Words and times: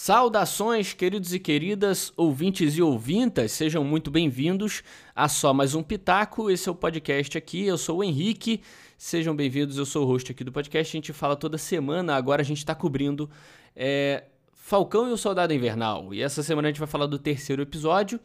Saudações, 0.00 0.92
queridos 0.92 1.34
e 1.34 1.40
queridas, 1.40 2.12
ouvintes 2.16 2.76
e 2.76 2.80
ouvintas, 2.80 3.50
sejam 3.50 3.82
muito 3.82 4.12
bem-vindos 4.12 4.84
a 5.12 5.28
só 5.28 5.52
mais 5.52 5.74
um 5.74 5.82
Pitaco. 5.82 6.48
Esse 6.48 6.68
é 6.68 6.72
o 6.72 6.74
podcast 6.74 7.36
aqui. 7.36 7.66
Eu 7.66 7.76
sou 7.76 7.98
o 7.98 8.04
Henrique, 8.04 8.62
sejam 8.96 9.34
bem-vindos. 9.34 9.76
Eu 9.76 9.84
sou 9.84 10.04
o 10.04 10.06
host 10.06 10.30
aqui 10.30 10.44
do 10.44 10.52
podcast. 10.52 10.96
A 10.96 10.98
gente 10.98 11.12
fala 11.12 11.34
toda 11.34 11.58
semana. 11.58 12.14
Agora 12.14 12.42
a 12.42 12.44
gente 12.44 12.58
está 12.58 12.76
cobrindo 12.76 13.28
é, 13.74 14.22
Falcão 14.54 15.08
e 15.08 15.12
o 15.12 15.16
Soldado 15.16 15.52
Invernal. 15.52 16.14
E 16.14 16.22
essa 16.22 16.44
semana 16.44 16.68
a 16.68 16.70
gente 16.70 16.78
vai 16.78 16.88
falar 16.88 17.06
do 17.06 17.18
terceiro 17.18 17.60
episódio. 17.60 18.20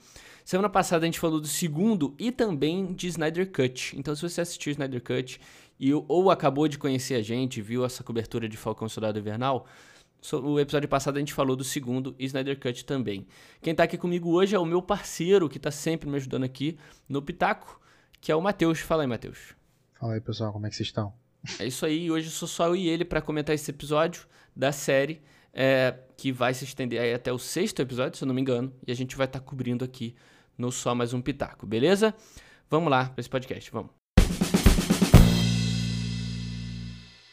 Semana 0.45 0.69
passada 0.69 1.05
a 1.05 1.07
gente 1.07 1.19
falou 1.19 1.41
do 1.41 1.47
segundo 1.47 2.13
e 2.19 2.31
também 2.31 2.93
de 2.93 3.07
Snyder 3.07 3.51
Cut. 3.51 3.97
Então, 3.97 4.15
se 4.15 4.21
você 4.21 4.41
assistiu 4.41 4.69
Snyder 4.69 5.01
Cut 5.01 5.41
e, 5.79 5.91
ou 5.91 6.29
acabou 6.29 6.67
de 6.67 6.77
conhecer 6.77 7.15
a 7.15 7.21
gente, 7.23 7.63
viu 7.63 7.83
essa 7.83 8.03
cobertura 8.03 8.47
de 8.47 8.57
Falcão 8.57 8.85
e 8.85 8.91
Soldado 8.91 9.17
Invernal 9.17 9.65
o 10.31 10.59
episódio 10.59 10.87
passado 10.87 11.17
a 11.17 11.19
gente 11.19 11.33
falou 11.33 11.55
do 11.55 11.63
segundo 11.63 12.15
Snyder 12.17 12.57
Cut 12.57 12.85
também. 12.85 13.27
Quem 13.61 13.75
tá 13.75 13.84
aqui 13.84 13.98
comigo 13.98 14.31
hoje 14.31 14.55
é 14.55 14.59
o 14.59 14.65
meu 14.65 14.81
parceiro, 14.81 15.49
que 15.49 15.59
tá 15.59 15.70
sempre 15.70 16.09
me 16.09 16.15
ajudando 16.15 16.45
aqui 16.45 16.77
no 17.09 17.21
Pitaco, 17.21 17.81
que 18.21 18.31
é 18.31 18.35
o 18.35 18.41
Matheus. 18.41 18.79
Fala 18.79 19.03
aí, 19.03 19.07
Matheus. 19.07 19.53
Fala 19.99 20.13
aí, 20.13 20.21
pessoal, 20.21 20.53
como 20.53 20.65
é 20.65 20.70
que 20.70 20.75
vocês 20.75 20.88
estão? 20.88 21.13
É 21.59 21.65
isso 21.65 21.85
aí, 21.85 22.09
hoje 22.09 22.29
sou 22.29 22.48
só 22.48 22.67
eu 22.67 22.75
e 22.75 22.88
ele 22.88 23.03
para 23.03 23.21
comentar 23.21 23.53
esse 23.53 23.70
episódio 23.70 24.25
da 24.55 24.71
série, 24.71 25.21
é, 25.51 25.93
que 26.15 26.31
vai 26.31 26.53
se 26.53 26.63
estender 26.63 27.13
até 27.13 27.34
o 27.34 27.37
sexto 27.37 27.81
episódio, 27.81 28.17
se 28.17 28.23
eu 28.23 28.27
não 28.27 28.34
me 28.34 28.40
engano, 28.40 28.73
e 28.87 28.91
a 28.93 28.95
gente 28.95 29.17
vai 29.17 29.26
estar 29.26 29.40
tá 29.40 29.45
cobrindo 29.45 29.84
aqui 29.84 30.15
no 30.57 30.71
Só 30.71 30.95
Mais 30.95 31.13
Um 31.13 31.21
Pitaco, 31.21 31.67
beleza? 31.67 32.15
Vamos 32.70 32.90
lá 32.90 33.09
para 33.09 33.20
esse 33.20 33.29
podcast, 33.29 33.70
vamos. 33.71 33.91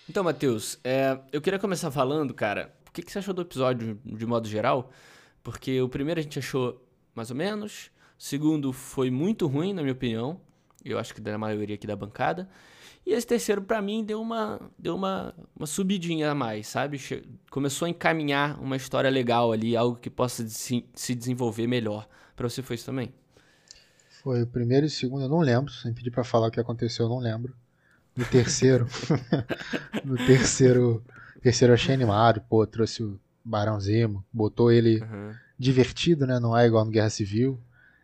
Então, 0.08 0.24
Matheus, 0.24 0.76
é, 0.82 1.20
eu 1.30 1.40
queria 1.40 1.58
começar 1.58 1.88
falando, 1.92 2.34
cara, 2.34 2.74
que, 3.00 3.06
que 3.06 3.12
você 3.12 3.18
achou 3.18 3.34
do 3.34 3.42
episódio 3.42 3.98
de 4.04 4.26
modo 4.26 4.48
geral? 4.48 4.90
Porque 5.42 5.80
o 5.80 5.88
primeiro 5.88 6.20
a 6.20 6.22
gente 6.22 6.38
achou 6.38 6.84
mais 7.14 7.30
ou 7.30 7.36
menos, 7.36 7.90
o 8.18 8.22
segundo 8.22 8.72
foi 8.72 9.10
muito 9.10 9.46
ruim, 9.46 9.72
na 9.72 9.82
minha 9.82 9.92
opinião, 9.92 10.40
eu 10.84 10.98
acho 10.98 11.14
que 11.14 11.20
da 11.20 11.36
maioria 11.36 11.74
aqui 11.74 11.86
da 11.86 11.96
bancada. 11.96 12.48
E 13.06 13.12
esse 13.12 13.26
terceiro, 13.26 13.62
para 13.62 13.80
mim, 13.80 14.04
deu 14.04 14.20
uma, 14.20 14.60
deu 14.78 14.94
uma, 14.94 15.34
uma 15.56 15.66
subidinha 15.66 16.30
a 16.30 16.34
mais, 16.34 16.68
sabe? 16.68 16.98
Che 16.98 17.22
começou 17.50 17.86
a 17.86 17.88
encaminhar 17.88 18.60
uma 18.60 18.76
história 18.76 19.10
legal 19.10 19.52
ali, 19.52 19.76
algo 19.76 19.96
que 19.96 20.10
possa 20.10 20.46
se, 20.48 20.84
se 20.94 21.14
desenvolver 21.14 21.66
melhor. 21.66 22.06
Para 22.36 22.48
você 22.48 22.62
foi 22.62 22.76
isso 22.76 22.86
também? 22.86 23.12
Foi 24.22 24.42
o 24.42 24.46
primeiro 24.46 24.86
e 24.86 24.88
o 24.88 24.90
segundo, 24.90 25.22
eu 25.22 25.28
não 25.28 25.40
lembro. 25.40 25.72
Se 25.72 25.88
me 25.88 25.94
pedir 25.94 26.10
pra 26.10 26.22
falar 26.22 26.48
o 26.48 26.50
que 26.50 26.60
aconteceu, 26.60 27.06
eu 27.06 27.08
não 27.08 27.18
lembro. 27.18 27.54
No 28.14 28.24
terceiro. 28.26 28.86
no 30.04 30.16
terceiro 30.26 31.02
terceiro 31.40 31.72
eu 31.72 31.74
achei 31.74 31.94
animado, 31.94 32.40
pô, 32.48 32.66
trouxe 32.66 33.02
o 33.02 33.18
Barão 33.44 33.80
Zemo, 33.80 34.24
botou 34.32 34.70
ele 34.70 35.00
uhum. 35.00 35.34
divertido, 35.58 36.26
né? 36.26 36.38
Não 36.38 36.56
é 36.56 36.66
igual 36.66 36.84
no 36.84 36.90
Guerra 36.90 37.10
Civil. 37.10 37.60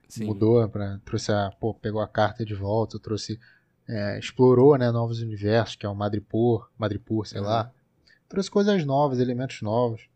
Sim. 0.09 0.27
Mudou, 0.27 0.69
pra, 0.69 0.99
trouxe 1.05 1.33
a, 1.33 1.51
pô, 1.61 1.75
pegou 1.75 2.01
a 2.01 2.09
carta 2.09 2.45
de 2.45 2.55
volta, 2.55 2.99
trouxe, 2.99 3.41
é, 3.89 4.19
explorou, 4.19 4.77
né, 4.79 4.91
novos 4.91 5.21
universos, 5.21 5.75
que 5.75 5.85
é 5.85 5.89
o 5.89 5.95
Madripoor, 5.95 6.69
Madripoor, 6.79 7.27
sei 7.27 7.41
uhum. 7.41 7.47
lá. 7.47 7.73
Trouxe 8.29 8.51
coisas 8.51 8.85
novas, 8.85 9.19
elementos 9.19 9.63
novos. 9.63 10.09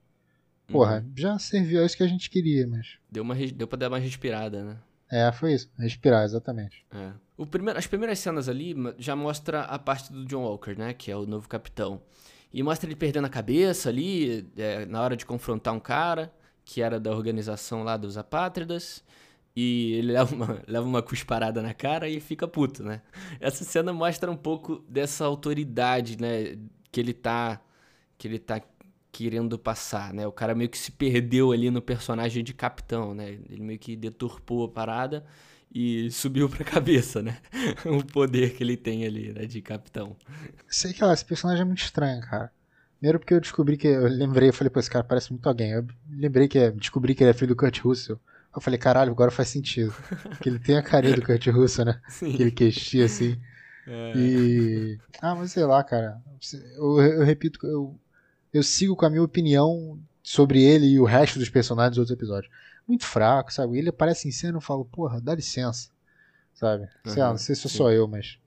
Porra, 0.68 1.04
uhum. 1.04 1.12
já 1.16 1.38
serviu, 1.38 1.82
é 1.82 1.86
isso 1.86 1.96
que 1.96 2.04
a 2.04 2.08
gente 2.08 2.30
queria, 2.30 2.66
mas... 2.68 2.98
Deu, 3.10 3.24
uma, 3.24 3.34
deu 3.34 3.66
pra 3.66 3.76
dar 3.76 3.88
uma 3.88 3.98
respirada, 3.98 4.62
né? 4.62 4.76
É, 5.10 5.32
foi 5.32 5.54
isso. 5.54 5.68
Respirar, 5.76 6.24
exatamente. 6.24 6.86
É. 6.92 7.12
O 7.36 7.44
primeiro, 7.44 7.76
as 7.76 7.86
primeiras 7.86 8.20
cenas 8.20 8.48
ali 8.48 8.76
já 8.96 9.16
mostra 9.16 9.62
a 9.62 9.76
parte 9.76 10.12
do 10.12 10.24
John 10.24 10.42
Walker, 10.42 10.78
né? 10.78 10.94
Que 10.94 11.10
é 11.10 11.16
o 11.16 11.26
novo 11.26 11.48
capitão. 11.48 12.00
E 12.52 12.62
mostra 12.62 12.88
ele 12.88 12.96
perdendo 12.96 13.26
a 13.26 13.30
cabeça 13.30 13.88
ali, 13.88 14.48
é, 14.56 14.84
na 14.86 15.00
hora 15.00 15.16
de 15.16 15.24
confrontar 15.24 15.72
um 15.74 15.80
cara, 15.80 16.32
que 16.64 16.82
era 16.82 16.98
da 16.98 17.10
organização 17.10 17.82
lá 17.82 17.96
dos 17.96 18.18
apátridas. 18.18 19.04
E 19.54 19.94
ele 19.94 20.12
leva 20.12 20.34
uma, 20.34 20.62
leva 20.66 20.86
uma 20.86 21.02
cusparada 21.02 21.62
na 21.62 21.74
cara 21.74 22.08
e 22.08 22.20
fica 22.20 22.48
puto, 22.48 22.82
né? 22.82 23.02
Essa 23.40 23.64
cena 23.64 23.92
mostra 23.92 24.30
um 24.30 24.36
pouco 24.36 24.84
dessa 24.88 25.24
autoridade, 25.24 26.20
né? 26.20 26.58
Que 26.90 27.00
ele 27.00 27.12
tá. 27.12 27.60
Que 28.18 28.28
ele 28.28 28.38
tá 28.38 28.60
querendo 29.12 29.58
passar, 29.58 30.12
né? 30.14 30.26
O 30.26 30.32
cara 30.32 30.54
meio 30.54 30.70
que 30.70 30.78
se 30.78 30.92
perdeu 30.92 31.52
ali 31.52 31.70
no 31.70 31.82
personagem 31.82 32.44
de 32.44 32.54
capitão, 32.54 33.14
né? 33.14 33.38
Ele 33.48 33.60
meio 33.60 33.78
que 33.78 33.96
deturpou 33.96 34.64
a 34.64 34.68
parada 34.68 35.24
e 35.72 36.10
subiu 36.10 36.48
pra 36.48 36.64
cabeça, 36.64 37.22
né? 37.22 37.38
o 37.84 38.04
poder 38.04 38.54
que 38.54 38.62
ele 38.62 38.76
tem 38.76 39.06
ali, 39.06 39.32
né, 39.32 39.46
de 39.46 39.62
capitão. 39.62 40.16
Sei 40.68 40.92
que, 40.92 41.04
ó, 41.04 41.12
esse 41.12 41.24
personagem 41.24 41.62
é 41.62 41.64
muito 41.64 41.82
estranho, 41.82 42.20
cara. 42.22 42.50
Primeiro 42.98 43.18
porque 43.18 43.32
eu 43.32 43.40
descobri 43.40 43.76
que. 43.78 43.88
Eu 43.88 44.08
lembrei, 44.08 44.50
eu 44.50 44.52
falei, 44.52 44.70
pô, 44.70 44.78
esse 44.78 44.90
cara 44.90 45.04
parece 45.04 45.30
muito 45.30 45.48
alguém. 45.48 45.70
Eu 45.70 45.86
lembrei 46.10 46.46
que 46.48 46.70
descobri 46.72 47.14
que 47.14 47.22
ele 47.22 47.30
é 47.30 47.34
filho 47.34 47.54
do 47.54 47.56
Kurt 47.56 47.78
Russell. 47.80 48.20
Eu 48.54 48.60
falei, 48.60 48.78
caralho, 48.78 49.10
agora 49.10 49.30
faz 49.30 49.48
sentido. 49.48 49.94
Porque 50.28 50.48
ele 50.48 50.58
tem 50.58 50.76
a 50.76 50.82
carinha 50.82 51.14
do 51.14 51.22
Kurt 51.22 51.46
Russell, 51.46 51.86
né? 51.86 52.00
Sim. 52.10 52.34
Aquele 52.34 52.50
queixinho 52.50 53.06
assim. 53.06 53.40
É. 53.86 54.12
E. 54.14 54.98
Ah, 55.22 55.34
mas 55.34 55.52
sei 55.52 55.64
lá, 55.64 55.82
cara. 55.82 56.20
Eu, 56.76 57.00
eu, 57.00 57.24
repito, 57.24 57.66
eu, 57.66 57.98
eu 58.52 58.62
sigo 58.62 58.94
com 58.94 59.06
a 59.06 59.10
minha 59.10 59.22
opinião 59.22 59.98
sobre 60.22 60.62
ele 60.62 60.86
e 60.86 61.00
o 61.00 61.04
resto 61.04 61.38
dos 61.38 61.48
personagens 61.48 61.92
dos 61.92 61.98
outros 61.98 62.18
episódios 62.18 62.52
muito 62.86 63.06
fraco, 63.06 63.52
sabe? 63.52 63.78
Ele 63.78 63.90
aparece 63.90 64.28
em 64.28 64.32
cena 64.32 64.54
e 64.54 64.56
eu 64.56 64.60
falo, 64.60 64.84
porra, 64.84 65.20
dá 65.20 65.34
licença, 65.34 65.90
sabe? 66.54 66.84
Uhum, 67.04 67.12
sei 67.12 67.22
lá, 67.22 67.30
não 67.30 67.38
sei 67.38 67.54
se 67.54 67.62
sou 67.62 67.70
só 67.70 67.92
eu, 67.92 68.06
mas. 68.08 68.38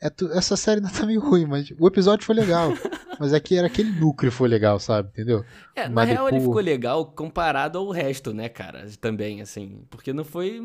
É 0.00 0.08
tu... 0.08 0.30
Essa 0.32 0.56
série 0.56 0.80
não 0.80 0.90
tá 0.90 1.04
meio 1.04 1.20
ruim, 1.26 1.46
mas 1.46 1.72
o 1.78 1.86
episódio 1.86 2.24
foi 2.24 2.34
legal. 2.34 2.72
mas 3.18 3.32
é 3.32 3.40
que 3.40 3.56
era 3.56 3.66
aquele 3.66 3.90
núcleo 3.90 4.30
foi 4.30 4.48
legal, 4.48 4.78
sabe? 4.78 5.08
Entendeu? 5.08 5.44
É, 5.74 5.88
na 5.88 6.04
real 6.04 6.28
ele 6.28 6.40
ficou 6.40 6.60
legal 6.60 7.04
comparado 7.06 7.78
ao 7.78 7.90
resto, 7.90 8.32
né, 8.32 8.48
cara? 8.48 8.86
Também, 9.00 9.40
assim. 9.40 9.84
Porque 9.90 10.12
não 10.12 10.24
foi 10.24 10.60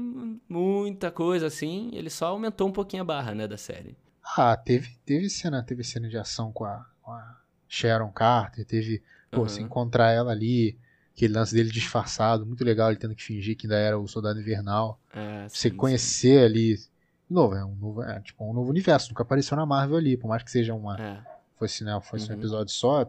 muita 0.48 1.10
coisa 1.10 1.48
assim, 1.48 1.90
ele 1.94 2.10
só 2.10 2.28
aumentou 2.28 2.68
um 2.68 2.72
pouquinho 2.72 3.02
a 3.02 3.06
barra, 3.06 3.34
né, 3.34 3.48
da 3.48 3.58
série. 3.58 3.98
Ah, 4.38 4.56
teve, 4.56 4.96
teve 5.06 5.30
cena, 5.30 5.64
teve 5.64 5.84
cena 5.84 6.08
de 6.08 6.18
ação 6.18 6.52
com 6.52 6.64
a, 6.64 6.86
com 7.02 7.12
a 7.12 7.38
Sharon 7.68 8.12
Carter, 8.12 8.66
teve, 8.66 9.04
pô, 9.30 9.42
uhum. 9.42 9.50
se 9.50 9.62
encontrar 9.62 10.12
ela 10.12 10.32
ali, 10.32 10.78
aquele 11.16 11.34
lance 11.34 11.54
dele 11.54 11.70
disfarçado, 11.70 12.46
muito 12.46 12.64
legal, 12.64 12.90
ele 12.90 13.00
tendo 13.00 13.16
que 13.16 13.24
fingir 13.24 13.56
que 13.56 13.68
ainda 13.68 13.78
era 13.78 13.98
o 13.98 14.08
Soldado 14.08 14.40
Invernal. 14.40 15.00
É, 15.14 15.48
sim, 15.48 15.56
Você 15.56 15.72
conhecer 15.72 16.40
sim. 16.40 16.46
ali. 16.46 16.76
De 16.76 17.34
novo, 17.34 17.56
é 17.56 17.64
um 17.64 17.76
novo, 17.76 18.04
é, 18.04 18.20
tipo, 18.20 18.44
um 18.44 18.54
novo 18.54 18.70
universo, 18.70 19.10
nunca 19.10 19.24
apareceu 19.24 19.56
na 19.56 19.66
Marvel 19.66 19.98
ali, 19.98 20.18
por 20.18 20.28
mais 20.28 20.44
que 20.44 20.52
seja 20.52 20.74
uma. 20.74 21.00
É. 21.00 21.22
Fosse, 21.58 21.84
né, 21.84 21.98
fosse 22.02 22.30
uhum. 22.30 22.36
um 22.36 22.40
episódio 22.40 22.74
só, 22.74 23.06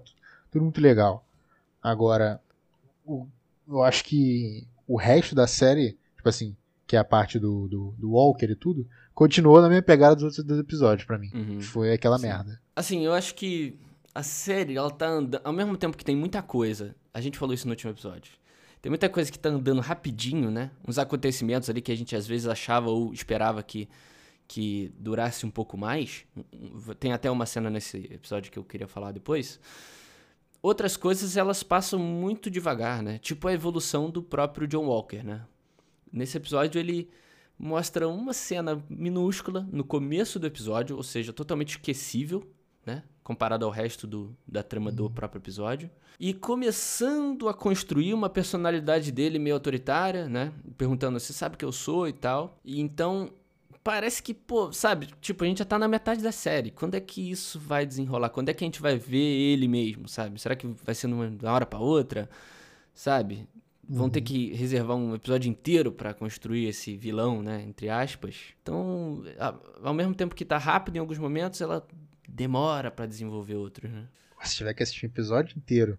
tudo 0.51 0.63
muito 0.63 0.81
legal. 0.81 1.27
Agora, 1.83 2.41
o, 3.05 3.27
eu 3.67 3.83
acho 3.83 4.05
que 4.05 4.67
o 4.87 4.97
resto 4.97 5.35
da 5.35 5.47
série, 5.47 5.99
tipo 6.17 6.29
assim, 6.29 6.55
que 6.87 6.95
é 6.95 6.99
a 6.99 7.05
parte 7.05 7.39
do, 7.39 7.67
do, 7.67 7.95
do 7.99 8.13
Walker 8.13 8.47
e 8.47 8.55
tudo, 8.55 8.87
continuou 9.15 9.61
na 9.61 9.69
minha 9.69 9.83
pegada 9.83 10.15
dos 10.15 10.39
outros 10.39 10.59
episódios 10.59 11.07
para 11.07 11.19
mim. 11.19 11.31
Uhum. 11.35 11.61
Foi 11.61 11.93
aquela 11.93 12.19
Sim. 12.19 12.27
merda. 12.27 12.61
Assim, 12.77 13.05
eu 13.05 13.13
acho 13.13 13.35
que 13.35 13.79
a 14.15 14.23
série, 14.23 14.77
ela 14.77 14.91
tá 14.91 15.09
andando. 15.09 15.43
Ao 15.43 15.53
mesmo 15.53 15.77
tempo 15.77 15.97
que 15.97 16.05
tem 16.05 16.15
muita 16.15 16.43
coisa, 16.43 16.95
a 17.15 17.21
gente 17.21 17.39
falou 17.39 17.55
isso 17.55 17.67
no 17.67 17.73
último 17.73 17.93
episódio. 17.93 18.33
Tem 18.83 18.91
muita 18.91 19.09
coisa 19.09 19.33
que 19.33 19.39
tá 19.39 19.49
andando 19.49 19.81
rapidinho, 19.81 20.51
né? 20.51 20.71
Uns 20.87 20.99
acontecimentos 20.99 21.71
ali 21.71 21.81
que 21.81 21.93
a 21.93 21.97
gente 21.97 22.15
às 22.15 22.27
vezes 22.27 22.47
achava 22.47 22.91
ou 22.91 23.15
esperava 23.15 23.63
que, 23.63 23.89
que 24.47 24.93
durasse 24.99 25.47
um 25.47 25.51
pouco 25.51 25.79
mais. 25.79 26.27
Tem 27.01 27.13
até 27.13 27.31
uma 27.31 27.47
cena 27.47 27.71
nesse 27.71 27.97
episódio 28.13 28.53
que 28.53 28.59
eu 28.59 28.65
queria 28.65 28.89
falar 28.89 29.13
depois. 29.13 29.59
Outras 30.61 30.97
coisas 30.97 31.37
elas 31.37 31.63
passam 31.63 31.99
muito 31.99 32.51
devagar, 32.51 33.03
né? 33.03 33.19
Tipo 33.19 33.49
a 33.49 33.55
evolução 33.55 34.11
do 34.11 34.23
próprio 34.23 34.67
John 34.67 34.87
Walker, 34.87 35.23
né? 35.23 35.47
Nesse 36.13 36.37
episódio 36.37 36.79
ele 36.79 37.09
mostra 37.59 38.09
uma 38.09 38.33
cena 38.33 38.85
minúscula 38.91 39.67
no 39.73 39.85
começo 39.85 40.39
do 40.39 40.47
episódio, 40.47 40.97
ou 40.97 41.03
seja, 41.03 41.33
totalmente 41.33 41.71
esquecível, 41.71 42.47
né? 42.85 43.03
Comparado 43.25 43.65
ao 43.65 43.71
resto 43.71 44.07
do, 44.07 44.37
da 44.47 44.63
trama 44.63 44.93
do 44.93 45.11
próprio 45.11 45.41
episódio. 45.41 45.91
E 46.21 46.33
começando 46.33 47.49
a 47.49 47.55
construir 47.55 48.15
uma 48.15 48.31
personalidade 48.31 49.11
dele 49.11 49.39
meio 49.39 49.57
autoritária, 49.57 50.29
né? 50.29 50.53
Perguntando, 50.77 51.19
você 51.19 51.33
sabe 51.33 51.57
que 51.57 51.65
eu 51.65 51.73
sou 51.73 52.07
e 52.07 52.13
tal. 52.13 52.57
E 52.65 52.81
então, 52.81 53.31
parece 53.83 54.23
que, 54.23 54.33
pô, 54.33 54.73
sabe? 54.73 55.09
Tipo, 55.21 55.45
a 55.45 55.47
gente 55.47 55.59
já 55.59 55.65
tá 55.65 55.79
na 55.79 55.89
metade 55.89 56.23
da 56.23 56.33
série. 56.33 56.71
Quando 56.71 56.95
é 56.95 57.01
que 57.01 57.31
isso 57.31 57.59
vai 57.59 57.85
desenrolar? 57.85 58.31
Quando 58.31 58.49
é 58.49 58.55
que 58.55 58.65
a 58.65 58.67
gente 58.67 58.81
vai 58.81 58.97
ver 58.97 59.19
ele 59.19 59.67
mesmo, 59.67 60.09
sabe? 60.09 60.41
Será 60.41 60.55
que 60.55 60.67
vai 60.67 60.95
ser 60.95 61.09
de 61.09 61.15
uma 61.15 61.53
hora 61.53 61.67
para 61.67 61.79
outra? 61.79 62.29
Sabe? 62.95 63.49
Vão 63.87 64.05
uhum. 64.07 64.11
ter 64.11 64.23
que 64.23 64.55
reservar 64.55 64.97
um 64.97 65.15
episódio 65.15 65.51
inteiro 65.51 65.93
para 65.93 66.15
construir 66.15 66.67
esse 66.67 66.97
vilão, 66.97 67.43
né? 67.43 67.63
Entre 67.69 67.91
aspas. 67.91 68.37
Então, 68.63 69.23
ao 69.83 69.93
mesmo 69.93 70.15
tempo 70.15 70.35
que 70.35 70.45
tá 70.45 70.57
rápido 70.57 70.97
em 70.97 71.01
alguns 71.01 71.19
momentos, 71.19 71.61
ela 71.61 71.87
demora 72.29 72.91
para 72.91 73.07
desenvolver 73.07 73.55
outros, 73.55 73.91
né? 73.91 74.05
Se 74.43 74.57
tiver 74.57 74.75
que 74.75 74.83
assistir 74.83 75.07
um 75.07 75.09
episódio 75.09 75.57
inteiro 75.57 75.99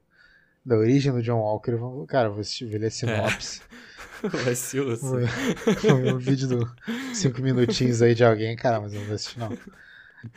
da 0.63 0.75
origem 0.77 1.11
do 1.11 1.21
John 1.21 1.39
Walker, 1.39 1.71
eu 1.71 1.79
vou, 1.79 2.05
cara, 2.05 2.29
vou 2.29 2.41
assistir, 2.41 2.65
ver 2.65 2.83
a 2.85 2.91
sinopse. 2.91 3.61
É. 4.23 4.27
Vai 4.43 4.55
ser 4.55 4.81
osso. 4.81 5.15
Um 6.07 6.17
vídeo 6.17 6.47
de 6.47 7.15
5 7.15 7.41
minutinhos 7.41 8.01
aí 8.01 8.15
de 8.15 8.23
alguém, 8.23 8.55
cara, 8.55 8.79
mas 8.79 8.93
eu 8.93 8.99
não 8.99 9.07
vou 9.07 9.15
assistir 9.15 9.39
não. 9.39 9.57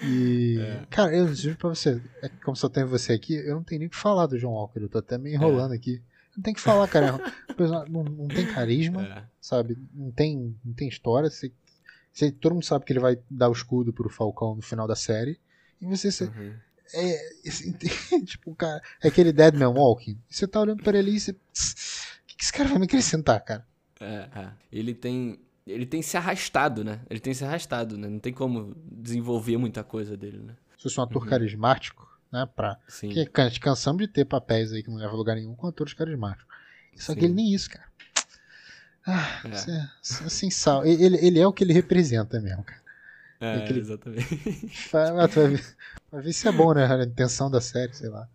E, 0.02 0.58
é. 0.61 0.87
cara, 0.90 1.14
eu 1.14 1.32
juro 1.35 1.56
pra 1.56 1.69
você, 1.70 2.00
é 2.23 2.29
como 2.44 2.56
só 2.56 2.69
tenho 2.69 2.87
você 2.87 3.12
aqui, 3.12 3.34
eu 3.34 3.55
não 3.55 3.62
tenho 3.62 3.79
nem 3.81 3.88
o 3.88 3.91
que 3.91 3.96
falar 3.96 4.26
do 4.26 4.38
John 4.38 4.52
Walker, 4.52 4.81
eu 4.81 4.88
tô 4.88 4.99
até 4.99 5.17
me 5.17 5.32
enrolando 5.32 5.73
é. 5.73 5.76
aqui. 5.76 6.02
Não 6.37 6.43
tem 6.43 6.55
que 6.55 6.61
falar, 6.61 6.87
cara. 6.88 7.17
O 7.50 7.55
personagem 7.55 7.93
não, 7.93 8.05
não 8.05 8.29
tem 8.29 8.46
carisma, 8.46 9.02
É. 9.05 9.23
sabe? 9.41 9.76
Não 9.93 10.11
tem, 10.12 10.55
não 10.64 10.73
tem 10.73 10.88
história. 10.88 11.29
Você, 11.29 11.50
você- 12.12 12.31
todo 12.31 12.52
mundo 12.52 12.64
sabe 12.64 12.84
que 12.84 12.93
ele 12.93 13.00
vai 13.00 13.19
dar 13.29 13.49
o 13.49 13.52
escudo 13.52 13.93
pro 13.93 14.08
Falcão 14.08 14.55
no 14.55 14.62
final 14.62 14.87
da 14.87 14.94
série. 14.94 15.38
E 15.81 15.87
você, 15.87 16.11
você 16.11 16.25
Uhum. 16.25 16.55
é, 16.95 17.19
tipo, 18.27 18.55
cara, 18.55 18.83
é 19.03 19.09
aquele 19.09 19.33
Deadman 19.33 19.69
Walking. 19.69 20.19
Você 20.29 20.47
tá 20.47 20.61
olhando 20.61 20.83
pra 20.83 20.99
ele 20.99 21.11
e 21.13 21.21
você. 21.21 21.33
O 21.33 21.35
que, 22.27 22.37
que 22.37 22.45
esse 22.45 22.53
cara 22.53 22.69
vai 22.69 22.79
me 22.79 22.85
acrescentar, 22.87 23.41
cara? 23.45 23.67
É, 24.01 24.29
é. 24.35 24.51
Ele 24.73 24.95
tem. 24.95 25.39
Ele 25.67 25.85
tem 25.85 26.01
se 26.01 26.17
arrastado, 26.17 26.83
né? 26.83 27.01
Ele 27.11 27.21
tem 27.21 27.35
se 27.35 27.45
arrastado, 27.45 27.99
né? 27.99 28.09
Não 28.09 28.19
tem 28.19 28.33
como 28.33 28.75
desenvolver 28.91 29.59
muita 29.59 29.85
coisa 29.85 30.17
dele, 30.17 30.39
né? 30.39 30.55
Se 30.79 30.85
fosse 30.85 30.99
um 30.99 31.03
ator 31.03 31.23
Uhum. 31.23 31.29
carismático, 31.29 32.09
né? 32.33 32.49
Pra, 32.57 32.79
Sim. 32.89 33.11
que 33.11 33.27
can- 33.27 33.51
cansamos 33.61 34.01
de 34.01 34.09
ter 34.09 34.25
papéis 34.25 34.73
aí 34.73 34.83
que 34.83 34.89
não 34.89 34.97
levam 34.97 35.15
a 35.15 35.19
lugar 35.19 35.37
nenhum 35.37 35.55
com 35.55 35.67
atores 35.67 35.93
carismáticos. 35.93 36.47
Só 36.97 37.13
que 37.15 37.21
Sim. 37.21 37.27
ele 37.27 37.35
nem 37.35 37.53
isso, 37.55 37.69
cara. 37.71 37.85
Ah, 39.07 39.41
É. 39.45 39.89
sem 40.31 40.51
sal. 40.51 40.85
Ele, 40.87 41.17
ele 41.25 41.39
é 41.39 41.47
o 41.47 41.53
que 41.53 41.65
ele 41.65 41.73
representa 41.73 42.41
mesmo, 42.41 42.63
cara. 42.63 42.81
É, 43.40 43.56
aquele- 43.56 43.81
exatamente. 43.81 44.26
Vai, 44.93 45.08
ah, 45.11 45.29
tu 45.29 45.40
vai, 45.40 45.49
ver, 45.50 45.76
vai 46.11 46.23
ver 46.23 46.32
se 46.32 46.49
é 46.49 46.52
bom, 46.52 46.73
né? 46.75 46.87
A 46.87 47.05
intenção 47.05 47.50
da 47.50 47.61
série, 47.61 47.94
sei 47.94 48.08
lá. 48.08 48.29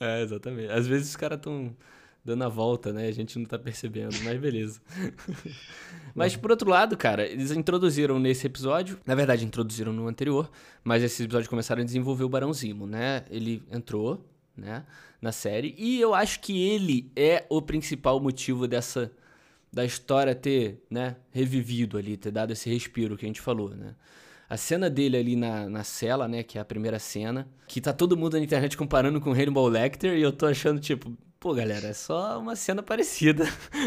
É, 0.00 0.22
exatamente. 0.22 0.70
Às 0.72 0.86
vezes 0.86 1.10
os 1.10 1.16
caras 1.16 1.38
estão 1.38 1.76
dando 2.24 2.44
a 2.44 2.48
volta, 2.48 2.92
né? 2.92 3.06
A 3.08 3.12
gente 3.12 3.38
não 3.38 3.46
tá 3.46 3.58
percebendo, 3.58 4.14
mas 4.24 4.38
beleza. 4.40 4.80
mas 6.14 6.36
por 6.36 6.50
outro 6.50 6.68
lado, 6.68 6.96
cara, 6.96 7.26
eles 7.26 7.50
introduziram 7.52 8.18
nesse 8.18 8.46
episódio, 8.46 8.98
na 9.06 9.14
verdade 9.14 9.44
introduziram 9.44 9.92
no 9.92 10.06
anterior, 10.08 10.50
mas 10.84 11.02
esse 11.02 11.22
episódio 11.22 11.48
começaram 11.48 11.82
a 11.82 11.84
desenvolver 11.84 12.24
o 12.24 12.28
Barão 12.28 12.52
Zimo, 12.52 12.86
né? 12.86 13.24
Ele 13.30 13.62
entrou, 13.70 14.24
né, 14.56 14.84
na 15.22 15.32
série, 15.32 15.74
e 15.78 16.00
eu 16.00 16.14
acho 16.14 16.40
que 16.40 16.62
ele 16.68 17.10
é 17.16 17.46
o 17.48 17.62
principal 17.62 18.20
motivo 18.20 18.66
dessa 18.66 19.10
da 19.72 19.84
história 19.84 20.34
ter, 20.34 20.82
né, 20.90 21.16
revivido 21.30 21.98
ali, 21.98 22.16
ter 22.16 22.30
dado 22.30 22.52
esse 22.52 22.70
respiro 22.70 23.16
que 23.18 23.26
a 23.26 23.28
gente 23.28 23.40
falou, 23.40 23.70
né? 23.70 23.94
A 24.48 24.56
cena 24.56 24.88
dele 24.88 25.16
ali 25.16 25.36
na, 25.36 25.68
na 25.68 25.84
cela, 25.84 26.26
né, 26.26 26.42
que 26.42 26.58
é 26.58 26.60
a 26.60 26.64
primeira 26.64 26.98
cena, 26.98 27.48
que 27.66 27.80
tá 27.80 27.92
todo 27.92 28.16
mundo 28.16 28.36
na 28.38 28.42
internet 28.42 28.76
comparando 28.76 29.20
com 29.20 29.32
Hannibal 29.32 29.68
Lecter, 29.68 30.16
e 30.16 30.22
eu 30.22 30.32
tô 30.32 30.46
achando, 30.46 30.80
tipo, 30.80 31.12
pô, 31.38 31.54
galera, 31.54 31.88
é 31.88 31.92
só 31.92 32.40
uma 32.40 32.56
cena 32.56 32.82
parecida. 32.82 33.44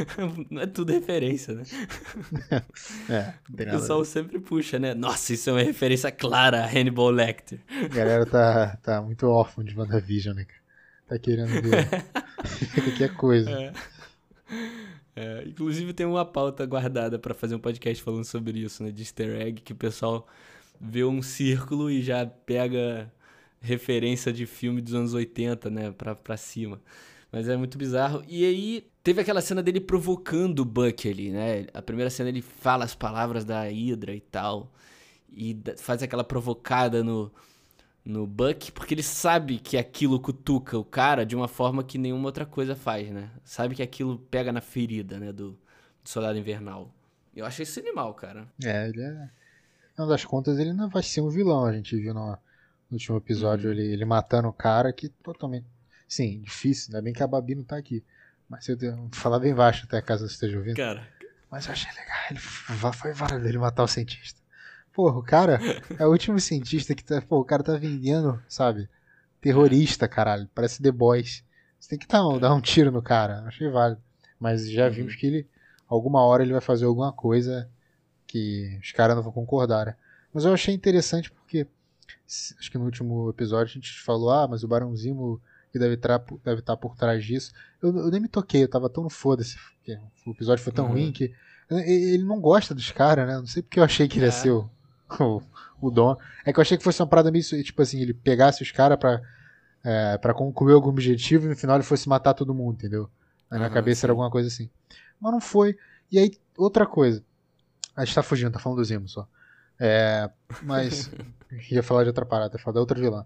Não 0.50 0.62
é 0.62 0.68
tudo 0.68 0.92
referência, 0.94 1.56
né? 1.56 1.64
É, 3.10 3.34
O 3.50 3.66
pessoal 3.66 4.04
sempre 4.06 4.40
puxa, 4.40 4.80
né? 4.80 4.94
Nossa, 4.94 5.34
isso 5.34 5.50
é 5.50 5.54
uma 5.54 5.62
referência 5.64 6.12
clara 6.12 6.64
a 6.64 6.68
Hannibal 6.68 7.10
Lecter. 7.10 7.60
A 7.84 7.88
galera 7.88 8.26
tá, 8.26 8.78
tá 8.78 9.02
muito 9.02 9.28
órfã 9.28 9.64
de 9.64 9.78
WandaVision, 9.78 10.36
né? 10.36 10.46
Tá 11.08 11.18
querendo 11.20 11.60
ver 11.60 11.88
qualquer 12.74 13.14
coisa. 13.16 13.50
É. 13.52 13.74
É, 15.16 15.44
inclusive 15.46 15.94
tem 15.94 16.06
uma 16.06 16.26
pauta 16.26 16.66
guardada 16.66 17.20
pra 17.20 17.34
fazer 17.34 17.56
um 17.56 17.60
podcast 17.60 18.02
falando 18.04 18.24
sobre 18.26 18.60
isso, 18.60 18.84
né? 18.84 18.92
De 18.92 19.02
easter 19.02 19.42
egg, 19.42 19.62
que 19.62 19.74
o 19.74 19.76
pessoal 19.76 20.28
vê 20.80 21.04
um 21.04 21.22
círculo 21.22 21.90
e 21.90 22.02
já 22.02 22.26
pega 22.26 23.12
referência 23.62 24.34
de 24.34 24.46
filme 24.46 24.82
dos 24.82 24.94
anos 24.94 25.14
80, 25.14 25.70
né? 25.70 25.92
Pra, 25.92 26.16
pra 26.16 26.38
cima. 26.38 26.82
Mas 27.32 27.48
é 27.48 27.56
muito 27.56 27.78
bizarro. 27.78 28.24
E 28.28 28.46
aí, 28.46 28.88
teve 29.04 29.22
aquela 29.22 29.42
cena 29.42 29.64
dele 29.64 29.80
provocando 29.80 30.60
o 30.60 30.66
Buck 30.66 31.08
ali, 31.10 31.32
né? 31.32 31.68
A 31.74 31.82
primeira 31.82 32.10
cena 32.10 32.30
ele 32.30 32.42
fala 32.42 32.84
as 32.84 32.96
palavras 32.96 33.46
da 33.46 33.64
Hydra 33.64 34.14
e 34.14 34.20
tal. 34.22 34.72
E 35.32 35.58
faz 35.78 36.04
aquela 36.04 36.24
provocada 36.24 37.04
no, 37.04 37.32
no 38.04 38.26
Buck, 38.26 38.72
porque 38.72 38.94
ele 38.94 39.04
sabe 39.04 39.60
que 39.60 39.78
aquilo 39.78 40.20
cutuca 40.20 40.78
o 40.78 40.84
cara 40.84 41.26
de 41.26 41.36
uma 41.36 41.48
forma 41.48 41.84
que 41.84 41.98
nenhuma 41.98 42.26
outra 42.26 42.46
coisa 42.46 42.76
faz, 42.76 43.10
né? 43.10 43.30
Sabe 43.44 43.76
que 43.76 43.84
aquilo 43.84 44.18
pega 44.18 44.52
na 44.52 44.62
ferida, 44.62 45.20
né, 45.20 45.32
do, 45.32 45.52
do 45.52 46.10
Soldado 46.10 46.38
Invernal. 46.38 46.94
Eu 47.36 47.46
achei 47.46 47.64
isso 47.64 47.80
animal, 47.80 48.14
cara. 48.14 48.48
É, 48.64 48.88
ele 48.90 49.02
é. 49.02 49.30
Uma 49.98 50.08
das 50.08 50.26
contas, 50.26 50.58
ele 50.58 50.74
não 50.74 50.90
vai 50.90 51.04
ser 51.04 51.22
um 51.22 51.30
vilão. 51.30 51.66
A 51.66 51.74
gente 51.74 51.96
viu 51.96 52.14
no, 52.14 52.32
no 52.32 52.38
último 52.94 53.18
episódio 53.18 53.68
Uhum. 53.68 53.74
ele, 53.78 53.94
ele 53.94 54.06
matando 54.06 54.48
o 54.48 54.54
cara 54.54 54.92
que 54.92 55.08
totalmente. 55.10 55.66
Sim, 56.08 56.42
difícil, 56.42 56.88
ainda 56.90 57.02
bem 57.02 57.14
que 57.14 57.24
a 57.24 57.28
Babi 57.28 57.56
não 57.56 57.64
tá 57.64 57.78
aqui. 57.78 58.04
Mas 58.50 58.68
eu 58.68 58.78
vou 58.78 59.10
falar 59.14 59.40
bem 59.40 59.54
baixo 59.56 59.86
até 59.86 60.02
caso 60.02 60.28
você 60.28 60.34
esteja 60.34 60.58
ouvindo. 60.58 60.76
Cara, 60.76 61.08
Mas 61.50 61.68
eu 61.68 61.72
achei 61.72 61.90
legal. 61.94 62.18
Ele 62.30 62.40
foi 62.94 63.14
válido 63.14 63.48
ele 63.48 63.58
matar 63.58 63.84
o 63.84 63.88
cientista. 63.88 64.41
Porra, 64.94 65.18
o 65.18 65.24
cara 65.24 65.60
é 65.98 66.06
o 66.06 66.12
último 66.12 66.40
cientista 66.40 66.94
que 66.94 67.04
tá. 67.04 67.22
Pô, 67.22 67.40
o 67.40 67.46
cara 67.46 67.64
tá 67.64 67.76
vendendo, 67.78 68.42
sabe? 68.48 68.90
Terrorista, 69.40 70.08
caralho. 70.08 70.50
Parece 70.54 70.82
The 70.82 70.92
Boys. 70.92 71.44
Você 71.80 71.90
tem 71.90 72.00
que 72.00 72.08
dar 72.08 72.28
um, 72.28 72.38
dar 72.40 72.54
um 72.54 72.62
tiro 72.62 72.92
no 72.92 73.02
cara. 73.02 73.44
Achei 73.48 73.70
válido. 73.70 74.02
Mas 74.40 74.70
já 74.70 74.86
Uhum. 74.88 74.92
vimos 74.92 75.16
que 75.16 75.26
ele. 75.26 75.48
Alguma 75.88 76.22
hora 76.24 76.44
ele 76.44 76.52
vai 76.52 76.62
fazer 76.62 76.86
alguma 76.86 77.12
coisa 77.12 77.70
que 78.28 78.80
os 78.82 78.92
caras 78.92 79.16
não 79.16 79.24
vão 79.24 79.32
concordar, 79.32 79.86
né? 79.88 79.96
Mas 80.34 80.46
eu 80.46 80.54
achei 80.54 80.74
interessante 80.74 81.32
porque. 81.32 81.66
Acho 82.60 82.72
que 82.72 82.78
no 82.78 82.86
último 82.86 83.30
episódio 83.30 83.72
a 83.72 83.74
gente 83.74 84.00
falou, 84.02 84.30
ah, 84.30 84.48
mas 84.48 84.64
o 84.64 84.68
Barãozinho 84.68 85.42
que 85.72 85.80
deve 85.80 85.96
estar 85.96 86.18
deve 86.44 86.60
estar 86.60 86.76
por 86.78 86.96
trás 86.96 87.24
disso. 87.26 87.52
Eu, 87.82 87.96
eu 87.98 88.10
nem 88.12 88.20
me 88.22 88.28
toquei, 88.28 88.64
eu 88.64 88.68
tava 88.70 88.90
tão 88.90 89.04
no 89.04 89.10
foda-se. 89.10 89.58
O 90.26 90.32
episódio 90.32 90.64
foi 90.64 90.72
tão 90.74 90.86
Uhum. 90.86 90.92
ruim 90.92 91.12
que. 91.12 91.34
Ele 91.70 92.24
não 92.26 92.40
gosta 92.42 92.76
dos 92.76 92.92
caras, 92.92 93.26
né? 93.28 93.36
Não 93.38 93.46
sei 93.48 93.64
porque 93.64 93.80
eu 93.80 93.84
achei 93.84 94.06
que 94.08 94.18
ele 94.18 94.26
ia 94.26 94.30
É. 94.30 94.32
ser 94.32 94.52
o, 94.52 94.70
o, 95.20 95.42
o 95.82 95.92
dom. 95.92 96.16
É 96.46 96.54
que 96.54 96.60
eu 96.60 96.62
achei 96.62 96.78
que 96.78 96.84
fosse 96.84 97.02
uma 97.02 97.08
parada 97.08 97.32
meio. 97.32 97.44
Tipo 97.64 97.82
assim, 97.82 98.02
ele 98.02 98.14
pegasse 98.14 98.64
os 98.64 98.72
caras 98.72 98.98
pra, 98.98 99.22
é, 99.84 100.18
pra 100.18 100.34
concluir 100.34 100.74
algum 100.74 100.90
objetivo 100.90 101.46
e 101.46 101.50
no 101.50 101.56
final 101.56 101.76
ele 101.76 101.84
fosse 101.84 102.08
matar 102.10 102.34
todo 102.34 102.54
mundo, 102.54 102.76
entendeu? 102.76 103.10
Na 103.50 103.58
minha 103.58 103.70
Aham, 103.70 103.76
cabeça 103.76 104.02
sim. 104.02 104.06
era 104.06 104.14
alguma 104.14 104.30
coisa 104.32 104.48
assim. 104.48 104.70
Mas 105.20 105.32
não 105.32 105.42
foi. 105.42 105.78
E 106.12 106.20
aí, 106.20 106.32
outra 106.58 106.86
coisa. 106.86 107.24
A 107.96 108.06
gente 108.06 108.16
tá 108.16 108.24
fugindo, 108.24 108.52
tá 108.52 108.60
falando 108.60 108.78
do 108.80 108.86
Zimo 108.86 109.08
só. 109.08 109.28
É, 109.80 110.30
mas. 110.64 111.10
ia 111.70 111.84
falar 111.84 112.04
de 112.04 112.10
outra 112.10 112.26
parada, 112.26 112.56
ia 112.56 112.60
falar 112.64 112.76
da 112.76 112.80
outra 112.80 113.00
vilã. 113.00 113.26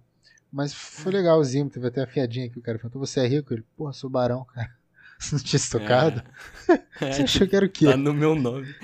Mas 0.52 0.74
foi 0.74 1.12
legal 1.12 1.40
o 1.40 1.44
Zimo, 1.44 1.70
teve 1.70 1.88
até 1.88 2.02
a 2.02 2.08
fiadinha 2.08 2.50
que 2.50 2.58
o 2.58 2.62
cara 2.62 2.78
perguntou: 2.78 3.06
Você 3.06 3.20
é 3.20 3.28
rico? 3.28 3.54
Ele, 3.54 3.64
porra, 3.76 3.94
sou 3.94 4.10
barão, 4.10 4.46
cara. 4.46 4.70
Você 5.20 5.36
não 5.36 5.44
tinha 5.44 5.60
se 5.60 5.70
tocado? 5.70 6.24
É, 7.02 7.12
Você 7.12 7.24
achou 7.24 7.48
que 7.48 7.56
era 7.56 7.66
o 7.66 7.70
quê? 7.70 7.86
tá 7.86 7.98
no 7.98 8.14
meu 8.14 8.36
nome. 8.36 8.76